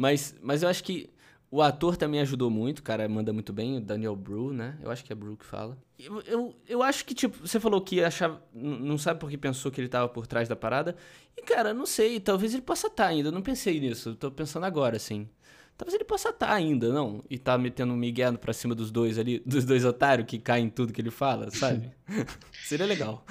Mas, 0.00 0.34
mas 0.40 0.62
eu 0.62 0.68
acho 0.70 0.82
que 0.82 1.10
o 1.50 1.60
ator 1.60 1.94
também 1.94 2.20
ajudou 2.20 2.48
muito, 2.48 2.78
o 2.78 2.82
cara 2.82 3.06
manda 3.06 3.34
muito 3.34 3.52
bem, 3.52 3.76
o 3.76 3.80
Daniel 3.82 4.16
Bru, 4.16 4.50
né? 4.50 4.78
Eu 4.82 4.90
acho 4.90 5.04
que 5.04 5.12
é 5.12 5.16
Bru 5.16 5.36
que 5.36 5.44
fala. 5.44 5.76
Eu, 5.98 6.22
eu, 6.22 6.56
eu 6.66 6.82
acho 6.82 7.04
que, 7.04 7.12
tipo, 7.12 7.46
você 7.46 7.60
falou 7.60 7.82
que 7.82 8.02
achava. 8.02 8.42
Não 8.54 8.96
sabe 8.96 9.20
por 9.20 9.28
que 9.28 9.36
pensou 9.36 9.70
que 9.70 9.78
ele 9.78 9.88
tava 9.88 10.08
por 10.08 10.26
trás 10.26 10.48
da 10.48 10.56
parada. 10.56 10.96
E, 11.36 11.42
cara, 11.42 11.74
não 11.74 11.84
sei, 11.84 12.18
talvez 12.18 12.54
ele 12.54 12.62
possa 12.62 12.86
estar 12.86 13.08
ainda. 13.08 13.28
Eu 13.28 13.32
não 13.32 13.42
pensei 13.42 13.78
nisso, 13.78 14.14
tô 14.14 14.30
pensando 14.30 14.64
agora, 14.64 14.96
assim. 14.96 15.28
Talvez 15.76 15.94
ele 15.94 16.04
possa 16.04 16.30
estar 16.30 16.50
ainda, 16.50 16.90
não? 16.90 17.22
E 17.28 17.38
tá 17.38 17.58
metendo 17.58 17.92
um 17.92 17.96
migué 17.96 18.30
pra 18.32 18.54
cima 18.54 18.74
dos 18.74 18.90
dois 18.90 19.18
ali, 19.18 19.40
dos 19.44 19.66
dois 19.66 19.84
otários 19.84 20.26
que 20.26 20.38
caem 20.38 20.66
em 20.66 20.70
tudo 20.70 20.94
que 20.94 21.00
ele 21.02 21.10
fala, 21.10 21.50
sabe? 21.50 21.90
Seria 22.64 22.86
legal. 22.86 23.22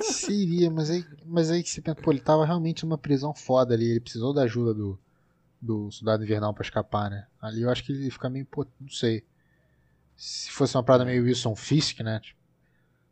Seria, 0.00 0.70
mas 0.70 0.90
aí, 0.90 1.04
mas 1.26 1.50
aí 1.50 1.62
que 1.62 1.70
você 1.70 1.80
pensa, 1.80 2.00
pô, 2.00 2.12
ele 2.12 2.20
tava 2.20 2.44
realmente 2.44 2.84
numa 2.84 2.98
prisão 2.98 3.34
foda 3.34 3.74
ali, 3.74 3.90
ele 3.90 4.00
precisou 4.00 4.32
da 4.32 4.42
ajuda 4.42 4.74
do, 4.74 4.98
do 5.64 5.90
soldado 5.90 6.22
invernal 6.22 6.52
pra 6.52 6.62
escapar, 6.62 7.10
né? 7.10 7.26
Ali 7.40 7.62
eu 7.62 7.70
acho 7.70 7.82
que 7.84 7.92
ele 7.92 8.10
fica 8.10 8.28
meio, 8.28 8.44
pô, 8.46 8.66
não 8.80 8.88
sei. 8.88 9.24
Se 10.16 10.50
fosse 10.50 10.76
uma 10.76 10.82
parada 10.82 11.04
meio 11.04 11.24
Wilson 11.24 11.54
Fisk, 11.56 12.00
né? 12.00 12.20
Tipo, 12.20 12.38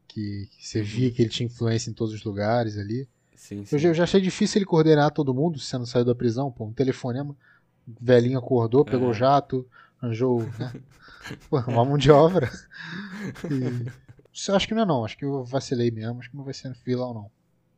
que, 0.06 0.48
que 0.56 0.66
você 0.66 0.82
via 0.82 1.10
que 1.10 1.22
ele 1.22 1.30
tinha 1.30 1.46
influência 1.46 1.90
em 1.90 1.94
todos 1.94 2.14
os 2.14 2.22
lugares 2.22 2.76
ali. 2.76 3.08
Sim, 3.34 3.64
sim. 3.64 3.74
Eu 3.74 3.78
já, 3.78 3.88
eu 3.88 3.94
já 3.94 4.04
achei 4.04 4.20
difícil 4.20 4.58
ele 4.58 4.66
coordenar 4.66 5.10
todo 5.10 5.34
mundo 5.34 5.58
se 5.58 5.66
você 5.66 5.78
não 5.78 5.86
saiu 5.86 6.04
da 6.04 6.14
prisão, 6.14 6.52
pô, 6.52 6.66
um 6.66 6.72
telefonema, 6.72 7.34
o 7.88 7.94
velhinho 8.00 8.38
acordou, 8.38 8.84
pegou 8.84 9.08
É. 9.08 9.10
o 9.10 9.14
jato, 9.14 9.66
arranjou, 10.00 10.42
né? 10.60 10.72
Pô, 11.48 11.58
uma 11.60 11.84
mão 11.84 11.96
de 11.96 12.10
obra. 12.10 12.50
E... 13.50 13.90
Acho 14.52 14.66
que 14.66 14.74
não 14.74 14.82
é 14.82 14.86
não, 14.86 15.04
acho 15.04 15.16
que 15.18 15.26
eu 15.26 15.44
vacilei 15.44 15.90
mesmo, 15.90 16.18
acho 16.18 16.30
que 16.30 16.36
não 16.36 16.44
vai 16.44 16.54
ser 16.54 16.72
vilão 16.86 17.12
não. 17.12 17.30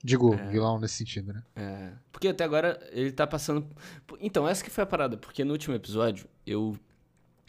Digo, 0.06 0.34
É. 0.34 0.48
vilão 0.48 0.78
nesse 0.78 0.96
sentido, 0.96 1.32
né? 1.32 1.42
É, 1.56 1.92
porque 2.12 2.28
até 2.28 2.44
agora 2.44 2.78
ele 2.92 3.10
tá 3.10 3.26
passando. 3.26 3.66
Então, 4.20 4.46
essa 4.46 4.62
que 4.62 4.68
foi 4.68 4.84
a 4.84 4.86
parada, 4.86 5.16
porque 5.16 5.42
no 5.44 5.52
último 5.52 5.74
episódio, 5.74 6.28
eu. 6.46 6.76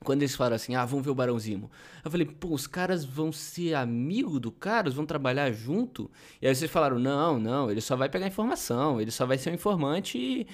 Quando 0.04 0.22
eles 0.22 0.36
falaram 0.36 0.56
assim, 0.56 0.76
ah, 0.76 0.86
vamos 0.86 1.04
ver 1.04 1.12
o 1.12 1.16
Barão 1.16 1.38
Zimo. 1.40 1.70
Eu 2.04 2.12
falei, 2.12 2.28
pô, 2.28 2.50
os 2.50 2.68
caras 2.68 3.04
vão 3.04 3.32
ser 3.32 3.74
amigo 3.74 4.40
do 4.40 4.52
cara, 4.52 4.90
vão 4.92 5.06
trabalhar 5.06 5.52
junto. 5.52 6.12
E 6.42 6.48
aí 6.48 6.54
vocês 6.56 6.70
falaram, 6.70 7.00
não, 7.00 7.40
não, 7.40 7.72
ele 7.72 7.82
só 7.82 7.96
vai 7.96 8.08
pegar 8.08 8.28
informação, 8.28 9.02
ele 9.02 9.10
só 9.10 9.26
vai 9.26 9.38
ser 9.38 9.50
um 9.50 9.54
informante 9.56 10.18
e. 10.18 10.48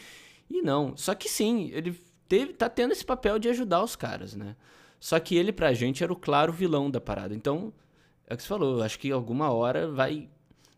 E 0.49 0.61
não. 0.61 0.95
Só 0.97 1.13
que 1.13 1.29
sim, 1.29 1.69
ele 1.73 1.99
teve, 2.27 2.53
tá 2.53 2.67
tendo 2.69 2.91
esse 2.93 3.05
papel 3.05 3.37
de 3.37 3.47
ajudar 3.49 3.83
os 3.83 3.95
caras, 3.95 4.35
né? 4.35 4.55
Só 4.99 5.19
que 5.19 5.35
ele, 5.35 5.51
pra 5.51 5.73
gente, 5.73 6.03
era 6.03 6.11
o 6.13 6.15
claro 6.15 6.51
vilão 6.53 6.89
da 6.89 6.99
parada. 7.01 7.33
Então, 7.35 7.73
é 8.27 8.33
o 8.33 8.37
que 8.37 8.43
você 8.43 8.49
falou, 8.49 8.77
eu 8.77 8.83
acho 8.83 8.97
que 8.99 9.11
alguma 9.11 9.51
hora 9.51 9.87
vai 9.91 10.29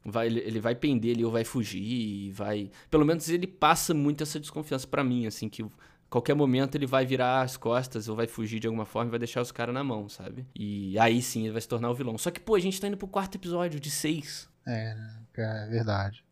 vai, 0.06 0.28
ele 0.28 0.60
vai 0.60 0.76
pender 0.76 1.16
ali 1.16 1.26
ou 1.26 1.32
vai 1.32 1.44
fugir, 1.44 2.32
vai. 2.32 2.70
Pelo 2.90 3.06
menos 3.06 3.30
ele 3.30 3.48
passa 3.48 3.94
muito 3.94 4.24
essa 4.24 4.40
desconfiança 4.40 4.88
pra 4.88 5.04
mim, 5.04 5.26
assim, 5.26 5.48
que 5.50 5.66
qualquer 6.10 6.36
momento 6.36 6.76
ele 6.76 6.86
vai 6.86 7.06
virar 7.06 7.42
as 7.42 7.58
costas 7.58 8.08
ou 8.08 8.16
vai 8.16 8.28
fugir 8.28 8.60
de 8.60 8.68
alguma 8.68 8.86
forma 8.86 9.10
e 9.10 9.12
vai 9.12 9.20
deixar 9.20 9.42
os 9.42 9.52
caras 9.52 9.74
na 9.74 9.84
mão, 9.84 10.08
sabe? 10.08 10.46
E 10.56 10.98
aí 11.00 11.22
sim 11.22 11.44
ele 11.44 11.52
vai 11.54 11.62
se 11.62 11.68
tornar 11.68 11.90
o 11.90 11.96
vilão. 11.96 12.18
Só 12.18 12.30
que, 12.32 12.40
pô, 12.40 12.56
a 12.56 12.60
gente 12.60 12.80
tá 12.80 12.88
indo 12.88 12.98
pro 12.98 13.08
quarto 13.08 13.36
episódio 13.36 13.80
de 13.80 13.90
seis. 13.90 14.48
É, 14.66 14.94
né? 14.96 15.20
É 15.38 15.68
verdade. 15.70 16.24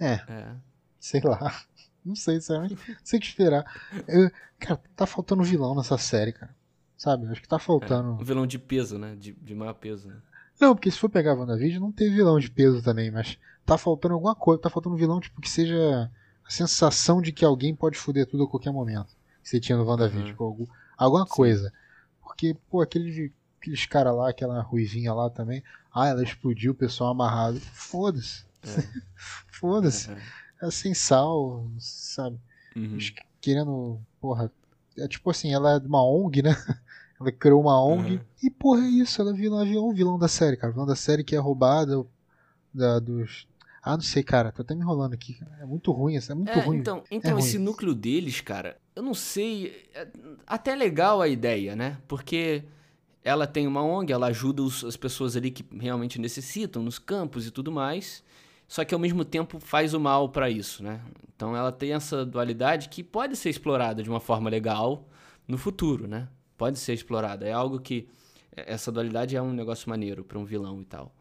É, 0.00 0.12
É. 0.28 0.54
sei 1.00 1.20
lá. 1.24 1.38
Não 2.04 2.14
sei, 2.14 2.36
sinceramente. 2.40 2.74
Não 2.88 2.96
sei 3.02 3.18
o 3.18 3.20
que 3.20 3.26
esperar. 3.26 3.64
Eu- 4.06 4.30
cara, 4.60 4.80
tá 4.94 5.06
faltando 5.06 5.42
vilão 5.42 5.74
nessa 5.74 5.98
série, 5.98 6.32
cara. 6.32 6.54
Sabe? 6.96 7.26
Acho 7.26 7.42
que 7.42 7.48
tá 7.48 7.58
faltando. 7.58 8.12
Um 8.12 8.24
vilão 8.24 8.46
de 8.46 8.60
peso, 8.60 8.96
né? 8.96 9.16
De, 9.18 9.32
de 9.32 9.54
maior 9.56 9.74
peso, 9.74 10.06
né? 10.06 10.16
Não, 10.60 10.74
porque 10.74 10.90
se 10.90 10.98
for 10.98 11.08
pegar 11.10 11.32
a 11.32 11.34
WandaVision, 11.34 11.80
não 11.82 11.92
tem 11.92 12.10
vilão 12.12 12.38
de 12.38 12.50
peso 12.50 12.82
também, 12.82 13.10
mas 13.10 13.38
tá 13.64 13.76
faltando 13.76 14.14
alguma 14.14 14.34
coisa, 14.34 14.62
tá 14.62 14.70
faltando 14.70 14.94
um 14.94 14.98
vilão 14.98 15.20
tipo 15.20 15.40
que 15.40 15.50
seja 15.50 16.10
a 16.44 16.50
sensação 16.50 17.20
de 17.20 17.32
que 17.32 17.44
alguém 17.44 17.74
pode 17.74 17.98
foder 17.98 18.26
tudo 18.26 18.44
a 18.44 18.48
qualquer 18.48 18.72
momento. 18.72 19.08
Que 19.42 19.48
você 19.50 19.60
tinha 19.60 19.76
no 19.76 19.84
WandaVision, 19.84 20.28
Uhum. 20.30 20.36
com 20.36 20.44
algum, 20.44 20.66
alguma 20.96 21.26
coisa. 21.26 21.72
Porque, 22.22 22.56
pô, 22.70 22.80
aquele, 22.80 23.32
aqueles 23.60 23.86
caras 23.86 24.14
lá, 24.14 24.30
aquela 24.30 24.60
ruivinha 24.62 25.12
lá 25.12 25.28
também, 25.30 25.62
ah, 25.94 26.06
ela 26.08 26.22
explodiu, 26.22 26.72
o 26.72 26.74
pessoal 26.74 27.10
amarrado. 27.10 27.60
Foda-se. 27.60 28.44
Foda-se. 29.50 30.10
É. 30.10 30.18
É 30.62 30.70
sem 30.70 30.94
sal, 30.94 31.66
sabe? 31.78 32.38
Uhum. 32.74 32.98
Querendo, 33.40 34.00
porra. 34.20 34.50
É 34.98 35.06
tipo 35.06 35.28
assim, 35.30 35.52
ela 35.52 35.74
é 35.76 35.80
de 35.80 35.86
uma 35.86 36.02
ONG, 36.02 36.42
né? 36.42 36.56
Ela 37.20 37.32
criou 37.32 37.60
uma 37.62 37.82
ONG. 37.82 38.14
Uhum. 38.16 38.20
E, 38.42 38.50
porra, 38.50 38.80
é 38.84 38.88
isso. 38.88 39.20
Ela 39.20 39.30
é 39.30 39.34
vilão, 39.34 39.60
é 39.60 39.64
vilão, 39.64 39.92
vilão 39.94 40.18
da 40.18 40.28
série, 40.28 40.56
cara. 40.56 40.72
Vilão 40.72 40.86
da 40.86 40.96
série 40.96 41.24
que 41.24 41.34
é 41.34 41.38
roubada 41.38 42.04
da, 42.72 42.98
dos. 42.98 43.46
Ah, 43.82 43.94
não 43.94 44.02
sei, 44.02 44.22
cara. 44.22 44.52
Tô 44.52 44.62
até 44.62 44.74
me 44.74 44.82
enrolando 44.82 45.14
aqui. 45.14 45.38
É 45.60 45.64
muito 45.64 45.92
ruim, 45.92 46.16
é 46.16 46.34
muito 46.34 46.50
É, 46.50 46.60
ruim. 46.60 46.78
então, 46.78 47.02
então 47.10 47.32
ruim. 47.32 47.40
esse 47.42 47.58
núcleo 47.58 47.94
deles, 47.94 48.40
cara, 48.40 48.76
eu 48.94 49.02
não 49.02 49.14
sei. 49.14 49.88
é 49.94 50.06
até 50.46 50.74
legal 50.74 51.20
a 51.22 51.28
ideia, 51.28 51.74
né? 51.76 51.96
Porque 52.08 52.64
ela 53.24 53.46
tem 53.46 53.66
uma 53.66 53.82
ONG, 53.82 54.12
ela 54.12 54.26
ajuda 54.28 54.62
os- 54.62 54.84
as 54.84 54.96
pessoas 54.96 55.36
ali 55.36 55.50
que 55.50 55.64
realmente 55.78 56.20
necessitam, 56.20 56.82
nos 56.82 56.98
campos 56.98 57.46
e 57.46 57.50
tudo 57.50 57.72
mais. 57.72 58.22
Só 58.68 58.84
que 58.84 58.92
ao 58.92 59.00
mesmo 59.00 59.24
tempo 59.24 59.58
faz 59.60 59.94
o 59.94 60.00
mal 60.00 60.28
pra 60.28 60.50
isso, 60.50 60.82
né? 60.82 61.00
Então 61.34 61.56
ela 61.56 61.70
tem 61.72 61.92
essa 61.92 62.26
dualidade 62.26 62.88
que 62.88 63.02
pode 63.02 63.36
ser 63.36 63.48
explorada 63.50 64.02
de 64.02 64.10
uma 64.10 64.18
forma 64.20 64.50
legal 64.50 65.08
no 65.46 65.56
futuro, 65.56 66.06
né? 66.08 66.26
Pode 66.56 66.78
ser 66.78 66.92
explorada. 66.92 67.46
É 67.46 67.52
algo 67.52 67.80
que. 67.80 68.08
Essa 68.54 68.90
dualidade 68.90 69.36
é 69.36 69.42
um 69.42 69.52
negócio 69.52 69.88
maneiro 69.90 70.24
pra 70.24 70.38
um 70.38 70.44
vilão 70.44 70.80
e 70.80 70.84
tal. 70.84 71.14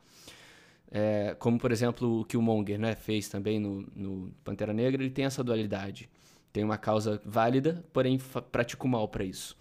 É, 0.89 1.35
como, 1.37 1.59
por 1.59 1.71
exemplo, 1.71 2.21
o 2.21 2.25
Killmonger 2.25 2.79
né, 2.79 2.95
fez 2.95 3.27
também 3.27 3.59
no, 3.59 3.85
no 3.93 4.31
Pantera 4.43 4.71
Negra, 4.71 5.03
ele 5.03 5.11
tem 5.11 5.25
essa 5.25 5.43
dualidade. 5.43 6.09
Tem 6.53 6.63
uma 6.63 6.77
causa 6.77 7.21
válida, 7.25 7.83
porém 7.91 8.17
pratica 8.49 8.85
o 8.85 8.87
mal 8.87 9.05
pra 9.09 9.25
isso. 9.25 9.57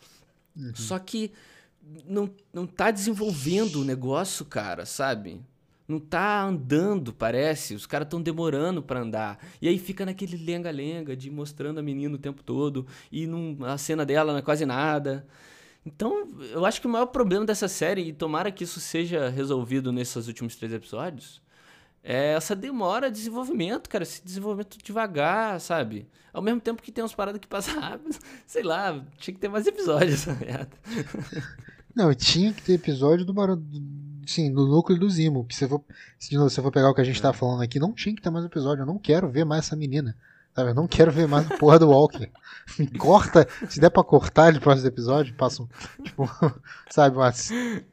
Só 0.75 0.97
que 0.97 1.33
não, 2.07 2.31
não 2.53 2.67
tá 2.67 2.93
desenvolvendo 2.93 3.81
o 3.81 3.85
negócio, 3.85 4.45
cara, 4.45 4.87
sabe? 4.87 5.41
Não 5.87 6.01
tá 6.01 6.43
andando, 6.43 7.13
parece. 7.13 7.75
Os 7.75 7.85
caras 7.85 8.07
estão 8.07 8.23
demorando 8.23 8.83
pra 8.83 9.01
andar. 9.01 9.45
E 9.61 9.69
aí 9.69 9.79
fica 9.79 10.07
naquele 10.07 10.37
lenga-lenga 10.37 11.15
de 11.17 11.31
mostrando 11.31 11.79
a 11.79 11.83
menina 11.83 12.15
o 12.15 12.19
tempo 12.19 12.43
todo. 12.43 12.87
E 13.13 13.27
não, 13.27 13.59
a 13.67 13.77
cena 13.77 14.07
dela 14.07 14.33
não 14.33 14.39
é 14.39 14.43
quase 14.43 14.65
nada. 14.65 15.27
Então, 15.87 16.27
eu 16.53 16.65
acho 16.65 16.81
que 16.81 16.87
o 16.87 16.91
maior 16.91 17.07
problema 17.07 17.45
dessa 17.45 17.69
série, 17.69 18.09
e 18.09 18.13
tomara 18.13 18.51
que 18.51 18.65
isso 18.65 18.81
seja 18.81 19.29
resolvido 19.29 19.93
nesses 19.93 20.27
últimos 20.27 20.57
três 20.57 20.73
episódios, 20.73 21.43
é 22.03 22.35
essa 22.35 22.55
demora 22.55 23.11
de 23.11 23.17
desenvolvimento, 23.17 23.89
cara. 23.89 24.03
Esse 24.05 24.23
desenvolvimento 24.23 24.77
devagar, 24.83 25.59
sabe? 25.59 26.07
Ao 26.33 26.43
mesmo 26.43 26.61
tempo 26.61 26.83
que 26.83 26.93
tem 26.93 27.03
umas 27.03 27.15
paradas 27.15 27.41
que 27.41 27.49
passam 27.49 27.75
rápido. 27.81 28.15
Sei 28.47 28.63
lá, 28.63 29.03
tinha 29.19 29.35
que 29.35 29.41
ter 29.41 29.49
mais 29.49 29.67
episódios 29.67 30.27
merda. 30.27 30.77
Não, 31.97 32.13
tinha 32.15 32.53
que 32.53 32.63
ter 32.63 32.75
episódio 32.75 33.25
do 33.25 33.33
Barão. 33.33 33.63
Sim, 34.27 34.51
no 34.51 34.67
núcleo 34.67 34.99
do 34.99 35.09
Zimo. 35.09 35.47
Que 35.47 35.55
se, 35.55 35.67
for, 35.67 35.83
se 36.19 36.29
de 36.29 36.37
novo 36.37 36.51
você 36.51 36.61
for 36.61 36.73
pegar 36.73 36.91
o 36.91 36.95
que 36.95 37.01
a 37.01 37.05
gente 37.05 37.23
tá 37.23 37.33
falando 37.33 37.63
aqui, 37.63 37.79
não 37.79 37.93
tinha 37.93 38.15
que 38.15 38.21
ter 38.21 38.31
mais 38.31 38.45
episódio. 38.45 38.83
Eu 38.83 38.87
não 38.87 38.99
quero 38.99 39.31
ver 39.31 39.45
mais 39.45 39.67
essa 39.67 39.77
menina. 39.77 40.17
Sabe? 40.55 40.71
Eu 40.71 40.75
não 40.75 40.87
quero 40.87 41.11
ver 41.11 41.27
mais 41.27 41.51
a 41.51 41.59
porra 41.59 41.79
do 41.79 41.91
Walker. 41.91 42.31
Me 42.79 42.87
corta. 42.97 43.47
Se 43.69 43.81
der 43.81 43.91
pra 43.91 44.05
cortar 44.05 44.49
ele 44.49 44.59
no 44.59 44.63
próximo 44.63 44.87
episódio, 44.87 45.35
passa 45.35 45.63
um. 45.63 45.69
Tipo, 46.03 46.31
sabe, 46.91 47.17
uma 47.17 47.33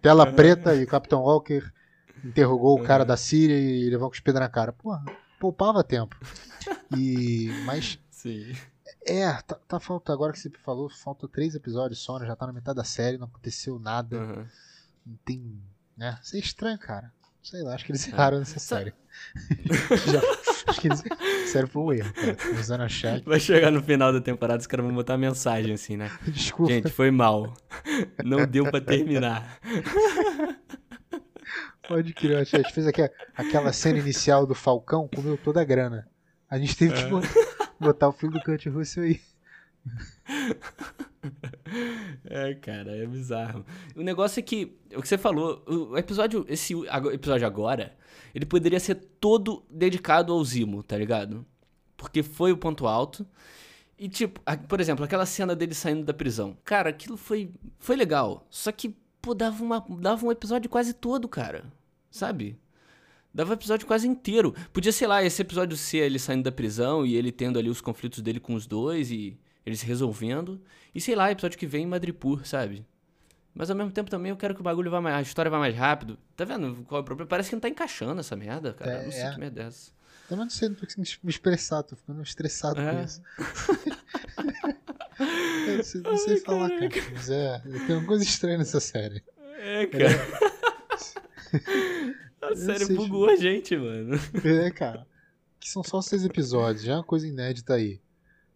tela 0.01 0.31
preta 0.31 0.75
e 0.75 0.83
o 0.83 0.87
Capitão 0.87 1.21
Walker 1.21 1.63
interrogou 2.23 2.79
o 2.79 2.83
cara 2.83 3.03
da 3.03 3.17
Síria 3.17 3.57
e 3.57 3.89
levou 3.89 4.09
com 4.09 4.13
os 4.13 4.19
pedras 4.19 4.43
na 4.43 4.49
cara. 4.49 4.71
Porra, 4.71 5.03
poupava 5.39 5.83
tempo. 5.83 6.15
E. 6.95 7.49
Mas 7.65 7.99
Sim. 8.11 8.53
é, 9.05 9.33
tá, 9.41 9.55
tá 9.67 9.79
falta, 9.79 10.13
agora 10.13 10.31
que 10.31 10.39
você 10.39 10.51
falou, 10.63 10.87
falta 10.87 11.27
três 11.27 11.55
episódios 11.55 11.99
só, 11.99 12.19
né? 12.19 12.27
Já 12.27 12.35
tá 12.35 12.45
na 12.45 12.53
metade 12.53 12.77
da 12.77 12.83
série, 12.83 13.17
não 13.17 13.25
aconteceu 13.25 13.79
nada. 13.79 14.17
Uhum. 14.17 14.45
Não 15.03 15.17
tem. 15.25 15.59
Né? 15.97 16.17
Isso 16.21 16.35
é 16.35 16.39
estranho, 16.39 16.77
cara. 16.77 17.11
Sei 17.43 17.61
lá, 17.63 17.73
acho 17.73 17.85
que 17.85 17.91
eles 17.91 18.07
erraram 18.07 18.39
nessa 18.39 18.59
Sa- 18.59 18.77
série. 18.77 18.93
Já, 20.11 20.21
acho 20.69 20.79
que 20.81 20.87
eles. 20.87 21.03
Foi 21.69 21.81
um 21.81 21.91
erro, 21.93 22.13
cara. 22.13 22.37
Usando 22.59 22.81
a 22.81 22.87
chat. 22.89 23.23
Vai 23.25 23.39
chegar 23.39 23.71
no 23.71 23.81
final 23.83 24.13
da 24.13 24.21
temporada, 24.21 24.59
os 24.61 24.67
caras 24.67 24.85
vão 24.85 24.95
botar 24.95 25.17
mensagem 25.17 25.73
assim, 25.73 25.97
né? 25.97 26.09
Desculpa. 26.27 26.71
Gente, 26.71 26.89
foi 26.89 27.11
mal. 27.11 27.53
Não 28.23 28.45
deu 28.45 28.69
pra 28.69 28.79
terminar. 28.79 29.59
Pode 31.87 32.13
crer, 32.13 32.37
a 32.37 32.43
gente 32.43 32.71
fez 32.73 32.87
aqui, 32.87 33.01
aquela 33.35 33.73
cena 33.73 33.99
inicial 33.99 34.45
do 34.45 34.55
Falcão, 34.55 35.09
comeu 35.13 35.37
toda 35.37 35.59
a 35.59 35.65
grana. 35.65 36.07
A 36.49 36.57
gente 36.57 36.77
teve 36.77 36.93
que 36.93 37.09
bo- 37.09 37.21
botar 37.79 38.07
o 38.07 38.13
filme 38.13 38.37
do 38.37 38.43
Kurt 38.45 38.65
Russell 38.67 39.03
aí. 39.03 39.21
É, 42.25 42.53
cara, 42.55 42.95
é 42.95 43.05
bizarro. 43.05 43.65
O 43.95 44.01
negócio 44.01 44.39
é 44.39 44.43
que, 44.43 44.77
o 44.95 45.01
que 45.01 45.07
você 45.07 45.17
falou, 45.17 45.63
o 45.67 45.97
episódio, 45.97 46.45
esse 46.47 46.73
episódio 47.13 47.45
agora, 47.47 47.95
ele 48.33 48.45
poderia 48.45 48.79
ser 48.79 48.95
todo 49.19 49.63
dedicado 49.69 50.31
ao 50.33 50.43
Zimo, 50.43 50.83
tá 50.83 50.97
ligado? 50.97 51.45
Porque 51.97 52.23
foi 52.23 52.51
o 52.51 52.57
ponto 52.57 52.87
alto. 52.87 53.25
E, 53.97 54.09
tipo, 54.09 54.41
a- 54.45 54.57
por 54.57 54.79
exemplo, 54.81 55.05
aquela 55.05 55.25
cena 55.25 55.55
dele 55.55 55.73
saindo 55.73 56.03
da 56.03 56.13
prisão. 56.13 56.57
Cara, 56.63 56.89
aquilo 56.89 57.17
foi, 57.17 57.51
foi 57.79 57.95
legal. 57.95 58.45
Só 58.49 58.71
que, 58.71 58.95
pô, 59.21 59.33
dava, 59.33 59.63
uma, 59.63 59.85
dava 59.99 60.25
um 60.25 60.31
episódio 60.31 60.69
quase 60.69 60.93
todo, 60.93 61.27
cara. 61.27 61.65
Sabe? 62.09 62.57
Dava 63.33 63.51
um 63.51 63.53
episódio 63.53 63.87
quase 63.87 64.07
inteiro. 64.07 64.53
Podia, 64.73 64.91
sei 64.91 65.07
lá, 65.07 65.23
esse 65.23 65.41
episódio 65.41 65.77
ser 65.77 65.99
ele 65.99 66.19
saindo 66.19 66.43
da 66.43 66.51
prisão 66.51 67.05
e 67.05 67.15
ele 67.15 67.31
tendo 67.31 67.57
ali 67.59 67.69
os 67.69 67.79
conflitos 67.79 68.21
dele 68.21 68.39
com 68.39 68.55
os 68.55 68.65
dois 68.67 69.11
e 69.11 69.37
eles 69.65 69.81
resolvendo. 69.81 70.61
E 70.93 70.99
sei 71.01 71.15
lá, 71.15 71.31
episódio 71.31 71.57
que 71.57 71.67
vem 71.67 71.83
em 71.83 71.87
Madripoor, 71.87 72.45
sabe? 72.45 72.85
Mas 73.53 73.69
ao 73.69 73.75
mesmo 73.75 73.91
tempo 73.91 74.09
também 74.09 74.29
eu 74.29 74.37
quero 74.37 74.55
que 74.55 74.61
o 74.61 74.63
bagulho 74.63 74.89
vá 74.89 75.01
mais. 75.01 75.15
A 75.15 75.21
história 75.21 75.51
vá 75.51 75.59
mais 75.59 75.75
rápido. 75.75 76.17
Tá 76.35 76.45
vendo 76.45 76.83
qual 76.87 76.99
é 76.99 77.01
o 77.01 77.05
problema? 77.05 77.27
Parece 77.27 77.49
que 77.49 77.55
não 77.55 77.61
tá 77.61 77.69
encaixando 77.69 78.19
essa 78.19 78.35
merda, 78.35 78.73
cara. 78.73 78.91
É, 78.91 79.03
não 79.03 79.11
sei 79.11 79.21
é. 79.23 79.31
que 79.31 79.39
merda 79.39 79.63
é 79.63 79.65
essa. 79.65 79.91
Eu 80.29 80.37
não 80.37 80.49
sei, 80.49 80.69
não 80.69 80.75
tô 80.75 80.85
conseguindo 80.85 81.09
me 81.23 81.29
expressar, 81.29 81.83
tô 81.83 81.95
ficando 81.95 82.21
estressado 82.23 82.75
com 82.75 82.81
É. 82.81 83.03
isso. 83.03 83.21
Eu 85.67 85.77
não 85.77 85.83
sei, 85.83 86.01
não 86.01 86.17
sei 86.17 86.37
falar, 86.37 86.69
cara. 86.69 86.89
Mas 87.13 87.29
é, 87.29 87.59
tem 87.85 87.95
uma 87.97 88.07
coisa 88.07 88.23
estranha 88.23 88.57
nessa 88.57 88.79
série. 88.79 89.23
É, 89.59 89.85
cara. 89.85 90.07
a 92.41 92.55
série 92.55 92.85
bugou 92.95 93.29
a 93.29 93.35
gente, 93.35 93.75
mano. 93.77 94.15
É, 94.43 94.71
cara. 94.71 95.05
Que 95.59 95.69
são 95.69 95.83
só 95.83 96.01
seis 96.01 96.25
episódios, 96.25 96.83
já 96.83 96.93
é 96.93 96.95
uma 96.95 97.03
coisa 97.03 97.27
inédita 97.27 97.75
aí. 97.75 98.01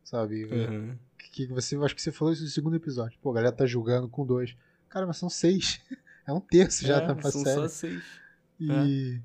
Sabe? 0.06 0.46
Uhum. 0.46 0.98
Que, 1.18 1.48
que 1.48 1.54
você, 1.54 1.76
acho 1.76 1.94
que 1.96 2.02
você 2.02 2.12
falou 2.14 2.34
isso 2.34 2.44
no 2.44 2.50
segundo 2.50 2.78
episódio. 2.78 3.20
Pô, 3.22 3.32
a 3.32 3.34
galera 3.36 3.52
tá 3.52 3.66
julgando 3.66 4.08
com 4.08 4.26
dois. 4.26 4.56
Cara, 4.88 5.06
mas 5.06 5.18
são 5.18 5.30
seis. 5.30 5.82
É 6.28 6.34
um 6.34 6.40
terço 6.40 6.84
já 6.88 6.98
É, 6.98 7.14
tá 7.14 7.30
são 7.30 7.44
série. 7.44 7.56
só 7.56 7.68
seis. 7.68 8.04
E. 8.60 9.20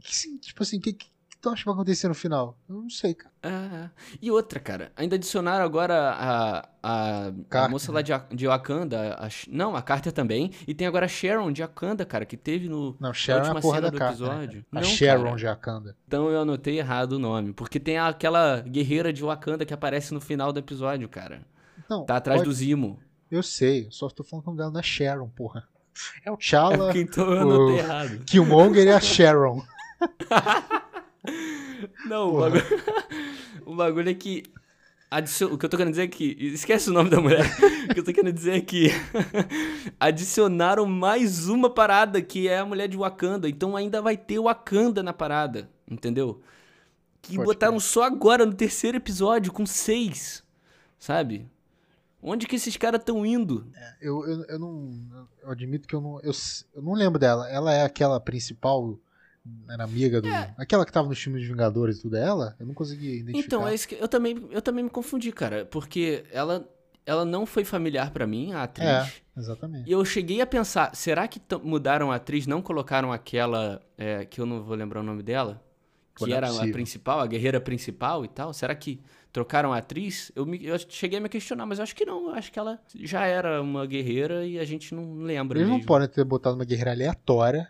Que, 0.00 0.16
sim, 0.16 0.36
tipo 0.36 0.60
assim, 0.60 0.78
o 0.78 0.80
que, 0.80 0.92
que 0.92 1.06
tu 1.42 1.48
acha 1.50 1.62
que 1.62 1.66
vai 1.66 1.74
acontecer 1.74 2.08
no 2.08 2.14
final? 2.14 2.56
Eu 2.68 2.76
não 2.76 2.88
sei, 2.88 3.12
cara. 3.14 3.32
Ah, 3.42 3.90
e 4.22 4.30
outra, 4.30 4.60
cara, 4.60 4.92
ainda 4.96 5.16
adicionaram 5.16 5.64
agora 5.64 5.94
a, 6.12 6.68
a, 6.82 7.32
a 7.64 7.68
moça 7.68 7.90
lá 7.92 8.00
de, 8.00 8.12
de 8.32 8.46
Wakanda, 8.46 9.16
a 9.18 9.28
não, 9.48 9.74
a 9.76 9.82
Carter 9.82 10.12
também, 10.12 10.52
e 10.66 10.72
tem 10.72 10.86
agora 10.86 11.04
a 11.06 11.08
Sharon 11.08 11.50
de 11.52 11.60
Wakanda, 11.60 12.06
cara, 12.06 12.24
que 12.24 12.36
teve 12.36 12.68
no, 12.68 12.96
Não, 13.00 13.12
Sharon 13.12 13.40
é 13.40 13.42
última 13.42 13.58
a 13.58 13.62
porra 13.62 13.74
cena 13.76 13.86
da 13.86 13.90
do 13.90 13.98
Carter. 13.98 14.20
né? 14.20 14.34
episódio. 14.44 14.64
A 14.72 14.74
não, 14.76 14.84
Sharon 14.84 15.24
cara. 15.24 15.36
de 15.36 15.44
Wakanda. 15.44 15.96
Então 16.06 16.30
eu 16.30 16.40
anotei 16.40 16.78
errado 16.78 17.12
o 17.14 17.18
nome, 17.18 17.52
porque 17.52 17.80
tem 17.80 17.98
aquela 17.98 18.60
guerreira 18.60 19.12
de 19.12 19.22
Wakanda 19.22 19.66
que 19.66 19.74
aparece 19.74 20.14
no 20.14 20.20
final 20.20 20.52
do 20.52 20.60
episódio, 20.60 21.08
cara. 21.08 21.42
Não, 21.90 22.04
Tá 22.06 22.16
atrás 22.16 22.40
pode- 22.40 22.48
do 22.48 22.54
Zimo. 22.54 23.00
Eu 23.30 23.42
sei, 23.42 23.88
só 23.90 24.08
tô 24.08 24.22
falando 24.22 24.44
que 24.44 24.48
o 24.48 24.52
nome 24.52 24.58
dela 24.58 24.70
não 24.70 24.80
é 24.80 24.82
Sharon, 24.82 25.28
porra. 25.28 25.66
É 26.24 26.30
o 26.30 26.34
É 26.34 26.36
T'Challa, 26.36 26.76
porque 26.84 27.00
então 27.00 27.24
eu 27.32 27.46
o- 27.48 27.50
anotei 27.50 27.78
errado. 27.78 28.24
Killmonger 28.24 28.86
e 28.86 28.90
a 28.90 29.00
Sharon. 29.00 29.62
Não, 32.06 32.34
o 32.34 32.40
bagulho, 32.40 32.62
o 33.66 33.74
bagulho 33.76 34.10
é 34.10 34.14
que. 34.14 34.42
adicion- 35.10 35.52
O 35.52 35.58
que 35.58 35.64
eu 35.66 35.70
tô 35.70 35.76
querendo 35.76 35.92
dizer 35.92 36.04
é 36.04 36.08
que. 36.08 36.36
Esquece 36.38 36.90
o 36.90 36.92
nome 36.92 37.10
da 37.10 37.20
mulher. 37.20 37.44
o 37.90 37.94
que 37.94 38.00
eu 38.00 38.04
tô 38.04 38.12
querendo 38.12 38.32
dizer 38.34 38.52
é 38.56 38.60
que. 38.60 38.88
adicionaram 39.98 40.86
mais 40.86 41.48
uma 41.48 41.70
parada 41.70 42.20
que 42.22 42.48
é 42.48 42.58
a 42.58 42.64
mulher 42.66 42.88
de 42.88 42.96
Wakanda. 42.96 43.48
Então 43.48 43.76
ainda 43.76 44.00
vai 44.02 44.16
ter 44.16 44.38
Wakanda 44.40 45.02
na 45.02 45.12
parada. 45.12 45.68
Entendeu? 45.90 46.40
Que 47.20 47.36
Pode 47.36 47.46
botaram 47.46 47.78
só 47.78 48.02
agora 48.02 48.44
no 48.44 48.54
terceiro 48.54 48.96
episódio, 48.96 49.52
com 49.52 49.64
seis. 49.66 50.42
Sabe? 50.98 51.48
Onde 52.20 52.46
que 52.46 52.56
esses 52.56 52.76
caras 52.76 53.00
estão 53.00 53.26
indo? 53.26 53.66
Eu, 54.00 54.24
eu, 54.26 54.44
eu 54.44 54.58
não. 54.58 55.28
Eu 55.42 55.50
admito 55.50 55.86
que 55.88 55.94
eu 55.94 56.00
não. 56.00 56.20
Eu, 56.20 56.32
eu 56.74 56.82
não 56.82 56.94
lembro 56.94 57.18
dela. 57.18 57.48
Ela 57.50 57.72
é 57.74 57.82
aquela 57.84 58.20
principal 58.20 58.96
Era 59.68 59.84
amiga 59.84 60.20
do. 60.20 60.28
É. 60.28 60.54
Aquela 60.56 60.86
que 60.86 60.92
tava 60.92 61.08
nos 61.08 61.18
filmes 61.20 61.42
de 61.42 61.48
Vingadores 61.48 61.98
e 61.98 62.02
tudo 62.02 62.16
é 62.16 62.22
ela? 62.24 62.54
Eu 62.60 62.66
não 62.66 62.74
consegui 62.74 63.18
identificar. 63.20 63.44
Então, 63.44 63.66
é 63.68 63.74
isso 63.74 63.88
que 63.88 63.96
eu 63.96 64.06
também, 64.06 64.46
eu 64.50 64.62
também 64.62 64.84
me 64.84 64.90
confundi, 64.90 65.32
cara, 65.32 65.64
porque 65.66 66.24
ela, 66.30 66.68
ela 67.04 67.24
não 67.24 67.44
foi 67.44 67.64
familiar 67.64 68.12
pra 68.12 68.26
mim, 68.26 68.52
a 68.52 68.62
atriz. 68.62 68.86
É, 68.88 69.12
exatamente. 69.36 69.88
E 69.88 69.92
eu 69.92 70.04
cheguei 70.04 70.40
a 70.40 70.46
pensar, 70.46 70.94
será 70.94 71.26
que 71.26 71.40
mudaram 71.62 72.12
a 72.12 72.16
atriz, 72.16 72.46
não 72.46 72.62
colocaram 72.62 73.12
aquela, 73.12 73.82
é, 73.98 74.24
que 74.24 74.40
eu 74.40 74.46
não 74.46 74.62
vou 74.62 74.76
lembrar 74.76 75.00
o 75.00 75.02
nome 75.02 75.22
dela, 75.24 75.60
que 76.14 76.24
não 76.24 76.32
é 76.34 76.36
era 76.36 76.46
a 76.46 76.50
possível. 76.50 76.72
principal, 76.72 77.18
a 77.20 77.26
guerreira 77.26 77.60
principal 77.60 78.24
e 78.24 78.28
tal? 78.28 78.52
Será 78.52 78.74
que 78.76 79.00
trocaram 79.32 79.72
a 79.72 79.78
atriz? 79.78 80.30
Eu, 80.36 80.46
me- 80.46 80.64
eu 80.64 80.78
cheguei 80.88 81.18
a 81.18 81.20
me 81.22 81.28
questionar, 81.28 81.66
mas 81.66 81.78
eu 81.78 81.82
acho 81.82 81.96
que 81.96 82.04
não, 82.04 82.28
eu 82.28 82.34
acho 82.34 82.52
que 82.52 82.58
ela 82.60 82.78
já 82.94 83.24
era 83.26 83.60
uma 83.60 83.84
guerreira 83.86 84.46
e 84.46 84.58
a 84.60 84.64
gente 84.64 84.94
não 84.94 85.16
lembra 85.22 85.58
Eles 85.58 85.66
não 85.68 85.76
mesmo. 85.78 85.88
podem 85.88 86.06
ter 86.08 86.22
botado 86.22 86.54
uma 86.54 86.64
guerreira 86.64 86.92
aleatória. 86.92 87.68